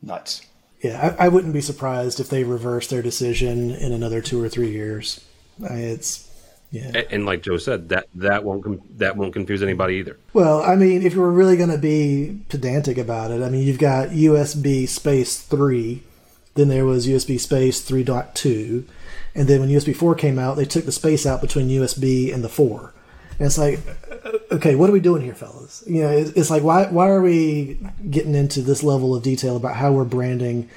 nuts. 0.02 0.42
Yeah, 0.82 1.16
I, 1.18 1.26
I, 1.26 1.28
wouldn't 1.30 1.54
be 1.54 1.62
surprised 1.62 2.20
if 2.20 2.28
they 2.28 2.44
reverse 2.44 2.88
their 2.88 3.04
decision 3.04 3.70
in 3.70 3.94
another 3.94 4.20
two 4.20 4.44
or 4.44 4.50
three 4.50 4.72
years. 4.72 5.24
It's 5.60 6.28
yeah, 6.72 6.88
and, 6.88 7.08
and 7.12 7.26
like 7.26 7.44
Joe 7.44 7.58
said, 7.58 7.90
that 7.90 8.08
that 8.16 8.44
won't 8.44 8.98
that 8.98 9.16
won't 9.16 9.34
confuse 9.34 9.62
anybody 9.62 9.96
either. 9.96 10.18
Well, 10.34 10.64
I 10.64 10.76
mean, 10.76 11.04
if 11.04 11.14
you 11.14 11.22
were 11.22 11.32
really 11.32 11.56
going 11.56 11.70
to 11.70 11.78
be 11.78 12.42
pedantic 12.50 12.98
about 12.98 13.30
it, 13.30 13.44
I 13.44 13.50
mean, 13.50 13.62
you've 13.62 13.78
got 13.78 14.10
USB 14.10 14.88
space 14.90 15.40
three, 15.40 16.02
then 16.56 16.68
there 16.68 16.86
was 16.86 17.08
USB 17.08 17.40
space 17.40 17.82
three 17.82 18.04
point 18.04 18.34
two, 18.34 18.88
and 19.36 19.48
then 19.48 19.60
when 19.60 19.70
USB 19.70 19.96
four 19.96 20.16
came 20.16 20.40
out, 20.40 20.58
they 20.58 20.66
took 20.66 20.86
the 20.86 20.92
space 20.92 21.28
out 21.28 21.42
between 21.42 21.70
USB 21.70 22.34
and 22.34 22.44
the 22.44 22.50
four. 22.50 22.94
And 23.38 23.48
it's 23.48 23.58
like, 23.58 23.80
okay, 24.52 24.76
what 24.76 24.90
are 24.90 24.94
we 24.94 25.00
doing 25.00 25.22
here, 25.22 25.36
fellas? 25.36 25.84
You 25.88 26.04
know, 26.04 26.10
it's, 26.10 26.32
it's 26.32 26.50
like 26.50 26.64
why 26.64 26.86
why 26.88 27.10
are 27.10 27.22
we 27.22 27.80
getting 28.10 28.36
into 28.36 28.62
this 28.62 28.84
level 28.84 29.16
of 29.16 29.24
detail 29.24 29.56
about 29.56 29.76
how 29.76 29.92
we're 29.92 30.06
branding? 30.06 30.70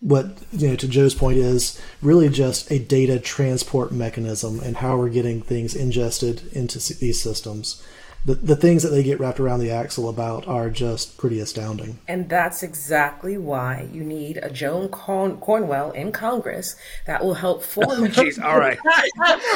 What 0.00 0.36
you 0.50 0.68
know, 0.68 0.76
to 0.76 0.88
Joe's 0.88 1.14
point, 1.14 1.38
is 1.38 1.80
really 2.00 2.28
just 2.28 2.70
a 2.72 2.78
data 2.80 3.20
transport 3.20 3.92
mechanism 3.92 4.58
and 4.60 4.78
how 4.78 4.96
we're 4.96 5.08
getting 5.08 5.40
things 5.40 5.76
ingested 5.76 6.52
into 6.52 6.78
these 6.94 7.22
systems 7.22 7.80
the, 8.24 8.34
the 8.34 8.56
things 8.56 8.82
that 8.84 8.90
they 8.90 9.02
get 9.02 9.18
wrapped 9.18 9.40
around 9.40 9.60
the 9.60 9.70
axle 9.70 10.08
about 10.08 10.46
are 10.46 10.70
just 10.70 11.18
pretty 11.18 11.40
astounding. 11.40 11.98
And 12.06 12.28
that's 12.28 12.62
exactly 12.62 13.36
why 13.36 13.88
you 13.92 14.04
need 14.04 14.36
a 14.38 14.50
Joan 14.50 14.88
Corn- 14.88 15.38
Cornwall 15.38 15.90
in 15.90 16.12
Congress 16.12 16.76
that 17.06 17.24
will 17.24 17.34
help 17.34 17.62
form. 17.64 17.88
Jeez, 18.08 18.42
all 18.42 18.58
right. 18.58 18.78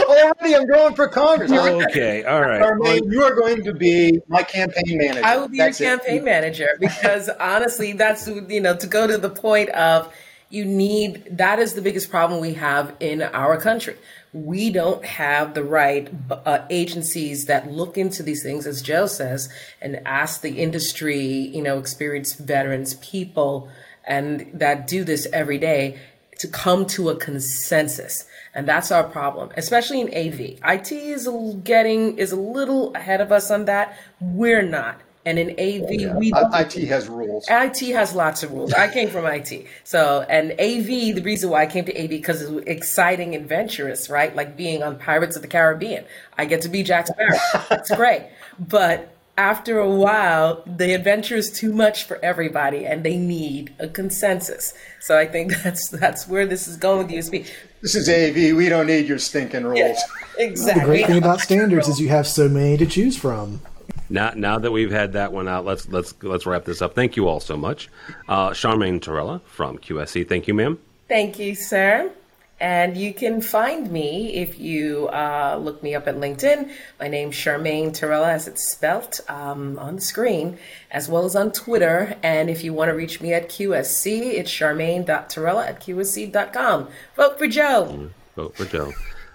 Oh, 0.09 0.33
Already, 0.41 0.57
I'm 0.57 0.67
going 0.67 0.95
for 0.95 1.09
Congress. 1.09 1.51
okay, 1.53 2.25
all 2.25 2.41
right. 2.41 2.61
Charmaine, 2.61 3.11
you 3.11 3.23
are 3.23 3.35
going 3.35 3.63
to 3.65 3.75
be 3.75 4.19
my 4.29 4.43
campaign 4.43 4.99
manager. 4.99 5.25
I 5.25 5.37
will 5.37 5.49
be 5.49 5.59
that's 5.59 5.81
your 5.81 5.91
campaign 5.91 6.19
it. 6.19 6.25
manager 6.25 6.69
because 6.79 7.29
honestly, 7.29 7.93
that's 7.93 8.27
you 8.27 8.61
know 8.61 8.77
to 8.77 8.87
go 8.87 9.07
to 9.07 9.19
the 9.19 9.31
point 9.31 9.71
of 9.71 10.13
you 10.51 10.65
need 10.65 11.25
that 11.39 11.59
is 11.59 11.75
the 11.75 11.83
biggest 11.83 12.11
problem 12.11 12.41
we 12.41 12.55
have 12.55 12.95
in 13.01 13.23
our 13.23 13.61
country 13.61 13.97
we 14.44 14.70
don't 14.70 15.05
have 15.05 15.55
the 15.55 15.64
right 15.64 16.12
uh, 16.31 16.66
agencies 16.68 17.46
that 17.46 17.70
look 17.70 17.96
into 17.96 18.22
these 18.22 18.42
things, 18.42 18.66
as 18.66 18.83
Joe 18.83 19.07
says, 19.07 19.49
and 19.81 20.01
ask 20.05 20.42
the 20.42 20.59
industry, 20.59 21.22
you 21.25 21.62
know, 21.62 21.79
experienced 21.79 22.38
veterans, 22.38 22.94
people, 22.94 23.68
and 24.05 24.51
that 24.53 24.87
do 24.87 25.05
this 25.05 25.27
every 25.33 25.59
day 25.59 25.99
to 26.38 26.49
come 26.49 26.85
to 26.87 27.09
a 27.09 27.16
consensus. 27.16 28.27
And 28.55 28.68
that's 28.68 28.90
our 28.90 29.05
problem, 29.05 29.51
especially 29.57 30.01
in 30.01 30.09
AV. 30.09 30.59
IT 30.64 30.92
is 30.92 31.29
getting 31.64 32.18
is 32.18 32.33
a 32.33 32.40
little 32.40 32.94
ahead 32.94 33.20
of 33.20 33.33
us 33.33 33.51
on 33.51 33.64
that. 33.64 33.96
We're 34.20 34.62
not. 34.62 35.01
And 35.27 35.41
in 35.41 35.51
AV, 35.51 35.91
yeah. 35.91 36.17
we 36.17 36.33
IT 36.33 36.87
has 36.87 37.09
rules. 37.09 37.47
IT 37.51 37.81
has 37.93 38.15
lots 38.15 38.45
of 38.45 38.53
rules. 38.53 38.73
I 38.73 38.87
came 38.93 39.11
from 39.11 39.27
IT, 39.27 39.67
so 39.83 40.25
and 40.29 40.53
AV. 40.53 41.17
The 41.17 41.23
reason 41.23 41.51
why 41.51 41.62
I 41.62 41.67
came 41.67 41.85
to 41.85 42.01
AV 42.01 42.09
because 42.11 42.43
it's 42.43 42.67
exciting, 42.69 43.35
adventurous, 43.35 44.09
right? 44.09 44.35
Like 44.35 44.57
being 44.57 44.85
on 44.85 45.01
Pirates 45.01 45.35
of 45.35 45.43
the 45.43 45.49
Caribbean. 45.49 46.05
I 46.39 46.45
get 46.45 46.62
to 46.62 46.69
be 46.69 46.85
Jack 46.85 47.09
Sparrow. 47.09 47.39
It's 47.73 47.91
great, 47.97 48.23
but 48.57 49.17
after 49.37 49.81
a 49.81 49.91
while, 49.91 50.62
the 50.65 50.95
adventure 50.95 51.37
is 51.37 51.51
too 51.51 51.73
much 51.73 52.05
for 52.05 52.25
everybody, 52.25 52.87
and 52.87 53.05
they 53.05 53.17
need 53.17 53.75
a 53.79 53.89
consensus. 53.89 54.75
So 55.01 55.19
I 55.19 55.27
think 55.27 55.55
that's 55.65 55.89
that's 55.89 56.29
where 56.29 56.47
this 56.47 56.69
is 56.69 56.77
going 56.77 57.09
with 57.09 57.17
USB. 57.17 57.51
This 57.83 57.97
is 57.97 58.09
AV. 58.09 58.57
We 58.57 58.69
don't 58.69 58.87
need 58.87 59.09
your 59.09 59.19
stinking 59.19 59.65
rules. 59.65 59.79
Yeah, 59.79 59.97
exactly. 60.39 60.81
The 60.81 60.87
great 60.87 61.07
thing 61.07 61.19
about 61.19 61.41
standards 61.49 61.89
is 61.89 62.01
you 62.01 62.11
have 62.11 62.29
so 62.29 62.49
many 62.49 62.77
to 62.77 62.87
choose 62.87 63.17
from. 63.17 63.61
Now, 64.09 64.33
now 64.37 64.59
that 64.59 64.71
we've 64.71 64.90
had 64.90 65.12
that 65.14 65.33
one 65.33 65.49
out, 65.49 65.64
let's 65.64 65.88
let's 65.88 66.14
let's 66.23 66.47
wrap 66.47 66.64
this 66.64 66.81
up. 66.83 66.95
Thank 66.95 67.16
you 67.16 67.29
all 67.29 67.40
so 67.40 67.57
much, 67.57 67.88
uh, 68.29 68.51
Charmaine 68.51 69.01
Torella 69.01 69.42
from 69.42 69.79
QSC. 69.79 70.29
Thank 70.29 70.47
you, 70.47 70.55
ma'am. 70.55 70.79
Thank 71.09 71.38
you, 71.38 71.55
sir. 71.55 72.12
And 72.59 72.97
you 72.97 73.12
can 73.12 73.42
find 73.42 73.90
me 73.90 74.35
if 74.35 74.59
you 74.59 75.09
uh, 75.09 75.59
look 75.61 75.83
me 75.83 75.95
up 75.95 76.09
at 76.09 76.16
LinkedIn. 76.16 76.71
My 76.99 77.07
name's 77.07 77.37
Charmaine 77.37 77.90
Torella, 77.90 78.29
as 78.29 78.49
it's 78.49 78.73
spelt 78.73 79.21
um, 79.29 79.79
on 79.79 79.97
the 79.97 80.01
screen, 80.01 80.59
as 80.90 81.07
well 81.07 81.27
as 81.27 81.37
on 81.37 81.53
Twitter. 81.53 82.16
And 82.23 82.49
if 82.49 82.64
you 82.64 82.73
want 82.73 82.88
to 82.88 82.95
reach 82.95 83.21
me 83.21 83.35
at 83.35 83.51
QSC, 83.51 84.35
it's 84.35 84.51
charmaine.torella 84.51 85.69
at 85.69 85.81
qsc.com. 85.83 86.88
Vote 87.14 87.38
for 87.38 87.47
Joe. 87.47 87.88
Mm, 87.92 88.11
vote 88.37 88.57
for 88.57 88.64
Joe. 88.64 88.90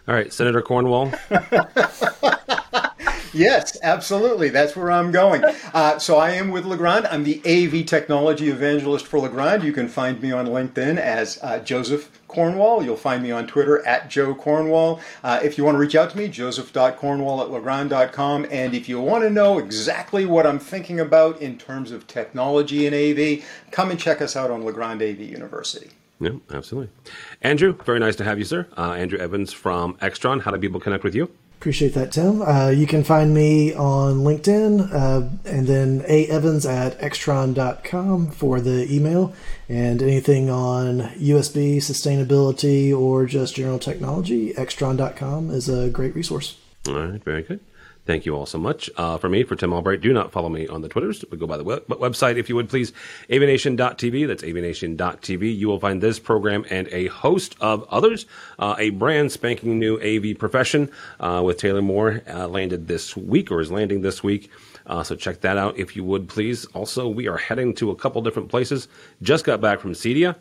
All 0.08 0.16
right, 0.16 0.34
Senator 0.34 0.64
Cornwall. 0.64 1.14
yes, 3.34 3.78
absolutely. 3.84 4.50
That's 4.50 4.76
where 4.76 4.92
I'm 4.92 5.12
going. 5.12 5.44
Uh, 5.74 6.00
so 6.00 6.18
I 6.18 6.32
am 6.32 6.52
with 6.52 6.66
Legrand. 6.66 7.08
I'm 7.08 7.24
the 7.24 7.42
AV 7.46 7.86
technology 7.86 8.50
evangelist 8.50 9.06
for 9.06 9.20
Legrand. 9.20 9.64
You 9.64 9.74
can 9.74 9.88
find 9.88 10.22
me 10.22 10.32
on 10.32 10.48
LinkedIn 10.48 10.98
as 10.98 11.40
uh, 11.42 11.60
Joseph 11.60 12.10
Cornwall. 12.28 12.84
You'll 12.84 12.96
find 12.98 13.22
me 13.22 13.32
on 13.32 13.46
Twitter 13.46 13.86
at 13.86 14.10
Joe 14.10 14.34
Cornwall. 14.34 15.00
Uh, 15.24 15.40
if 15.44 15.58
you 15.58 15.64
want 15.64 15.76
to 15.76 15.80
reach 15.80 15.96
out 15.96 16.10
to 16.12 16.18
me, 16.18 16.28
joseph.cornwall 16.28 17.42
at 17.42 17.52
legrand.com. 17.52 18.48
And 18.50 18.74
if 18.74 18.88
you 18.88 19.00
want 19.00 19.24
to 19.24 19.30
know 19.30 19.60
exactly 19.60 20.26
what 20.26 20.48
I'm 20.48 20.60
thinking 20.60 21.00
about 21.00 21.42
in 21.42 21.58
terms 21.58 21.92
of 21.92 22.08
technology 22.08 22.88
and 22.88 22.96
AV, 22.96 23.44
come 23.72 23.92
and 23.92 24.00
check 24.00 24.22
us 24.22 24.36
out 24.36 24.50
on 24.50 24.64
Legrand 24.64 25.02
AV 25.02 25.20
University. 25.20 25.92
Yeah, 26.22 26.34
absolutely. 26.54 26.94
Andrew, 27.42 27.76
very 27.84 28.00
nice 28.00 28.16
to 28.18 28.24
have 28.24 28.38
you, 28.38 28.46
sir. 28.46 28.68
Uh, 28.78 28.94
Andrew 28.94 29.18
Evans 29.18 29.52
from 29.52 29.96
Extron. 29.96 30.42
How 30.42 30.52
do 30.52 30.60
people 30.60 30.80
connect 30.80 31.04
with 31.04 31.16
you? 31.16 31.32
Appreciate 31.62 31.94
that, 31.94 32.12
Tim. 32.12 32.42
Uh, 32.42 32.70
you 32.70 32.88
can 32.88 33.04
find 33.04 33.36
me 33.36 33.72
on 33.76 34.22
LinkedIn 34.22 34.92
uh, 34.92 35.30
and 35.46 35.68
then 35.68 36.04
A 36.08 36.26
Evans 36.26 36.66
at 36.66 37.00
extron.com 37.00 38.32
for 38.32 38.60
the 38.60 38.92
email 38.92 39.32
and 39.70 40.02
anything 40.02 40.50
on 40.50 41.02
USB, 41.20 41.78
sustainability, 41.78 42.92
or 42.92 43.28
just 43.28 43.54
general 43.54 43.78
technology. 43.78 44.56
Extron.com 44.56 45.52
is 45.52 45.70
a 45.70 45.92
great 45.92 46.16
resource. 46.16 46.58
All 46.88 46.96
right, 46.96 47.24
very 47.24 47.44
good. 47.44 47.60
Thank 48.04 48.26
you 48.26 48.36
all 48.36 48.48
so 48.48 48.58
much. 48.58 48.90
Uh, 48.98 49.18
for 49.18 49.30
me, 49.30 49.44
for 49.44 49.56
Tim 49.56 49.72
Albright, 49.74 50.02
do 50.02 50.12
not 50.12 50.32
follow 50.32 50.50
me 50.50 50.68
on 50.68 50.82
the 50.82 50.90
Twitters, 50.90 51.24
but 51.24 51.38
go 51.38 51.46
by 51.46 51.58
the 51.58 51.64
web- 51.64 51.86
website 51.88 52.38
if 52.38 52.50
you 52.50 52.56
would 52.56 52.68
please, 52.68 52.94
avnation.tv. 53.30 54.28
That's 54.28 54.42
avnation.tv. 54.42 55.56
You 55.56 55.68
will 55.68 55.80
find 55.80 56.02
this 56.02 56.18
program 56.18 56.66
and 56.72 56.88
a 56.92 57.08
host 57.08 57.56
of 57.62 57.86
others. 57.90 58.26
Uh, 58.58 58.76
a 58.80 58.90
brand 58.90 59.32
spanking 59.32 59.78
new 59.78 60.00
AV 60.02 60.36
profession 60.38 60.90
uh, 61.20 61.44
with 61.46 61.58
Taylor 61.58 61.84
Moore 61.84 62.24
uh, 62.28 62.48
landed 62.48 62.88
this 62.88 63.16
week 63.16 63.52
or 63.52 63.62
is 63.62 63.72
landing 63.72 64.02
this 64.02 64.24
week. 64.24 64.50
Uh, 64.88 65.04
so 65.04 65.16
check 65.16 65.42
that 65.42 65.58
out 65.58 65.78
if 65.78 65.96
you 65.96 66.04
would 66.04 66.28
please. 66.28 66.66
Also, 66.74 67.08
we 67.08 67.28
are 67.28 67.38
heading 67.38 67.72
to 67.76 67.92
a 67.92 67.96
couple 67.96 68.20
different 68.24 68.50
places. 68.50 68.88
Just 69.22 69.46
got 69.46 69.62
back 69.62 69.80
from 69.80 69.94
CEDIA. 69.94 70.36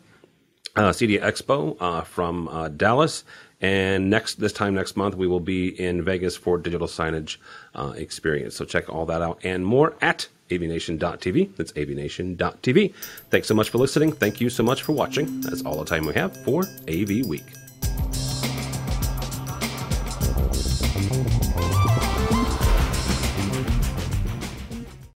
Uh, 0.75 0.89
CEDIA 0.89 1.21
Expo 1.21 1.77
uh, 1.79 2.01
from 2.01 2.49
Dallas, 2.77 3.23
and 3.61 4.09
next, 4.09 4.39
this 4.39 4.53
time 4.53 4.73
next 4.73 4.97
month, 4.97 5.15
we 5.15 5.27
will 5.27 5.39
be 5.39 5.67
in 5.79 6.01
Vegas 6.01 6.35
for 6.35 6.57
digital 6.57 6.87
signage 6.87 7.37
uh, 7.75 7.93
experience. 7.95 8.55
So 8.55 8.65
check 8.65 8.89
all 8.89 9.05
that 9.05 9.21
out 9.21 9.39
and 9.43 9.65
more 9.65 9.95
at 10.01 10.27
avnation.tv. 10.49 11.55
That's 11.55 11.71
avnation.tv. 11.73 12.93
Thanks 13.29 13.47
so 13.47 13.53
much 13.53 13.69
for 13.69 13.77
listening. 13.77 14.11
Thank 14.11 14.41
you 14.41 14.49
so 14.49 14.63
much 14.63 14.81
for 14.81 14.93
watching. 14.93 15.41
That's 15.41 15.63
all 15.63 15.77
the 15.77 15.85
time 15.85 16.05
we 16.05 16.13
have 16.15 16.35
for 16.43 16.63
AV 16.87 17.25
Week. 17.25 17.60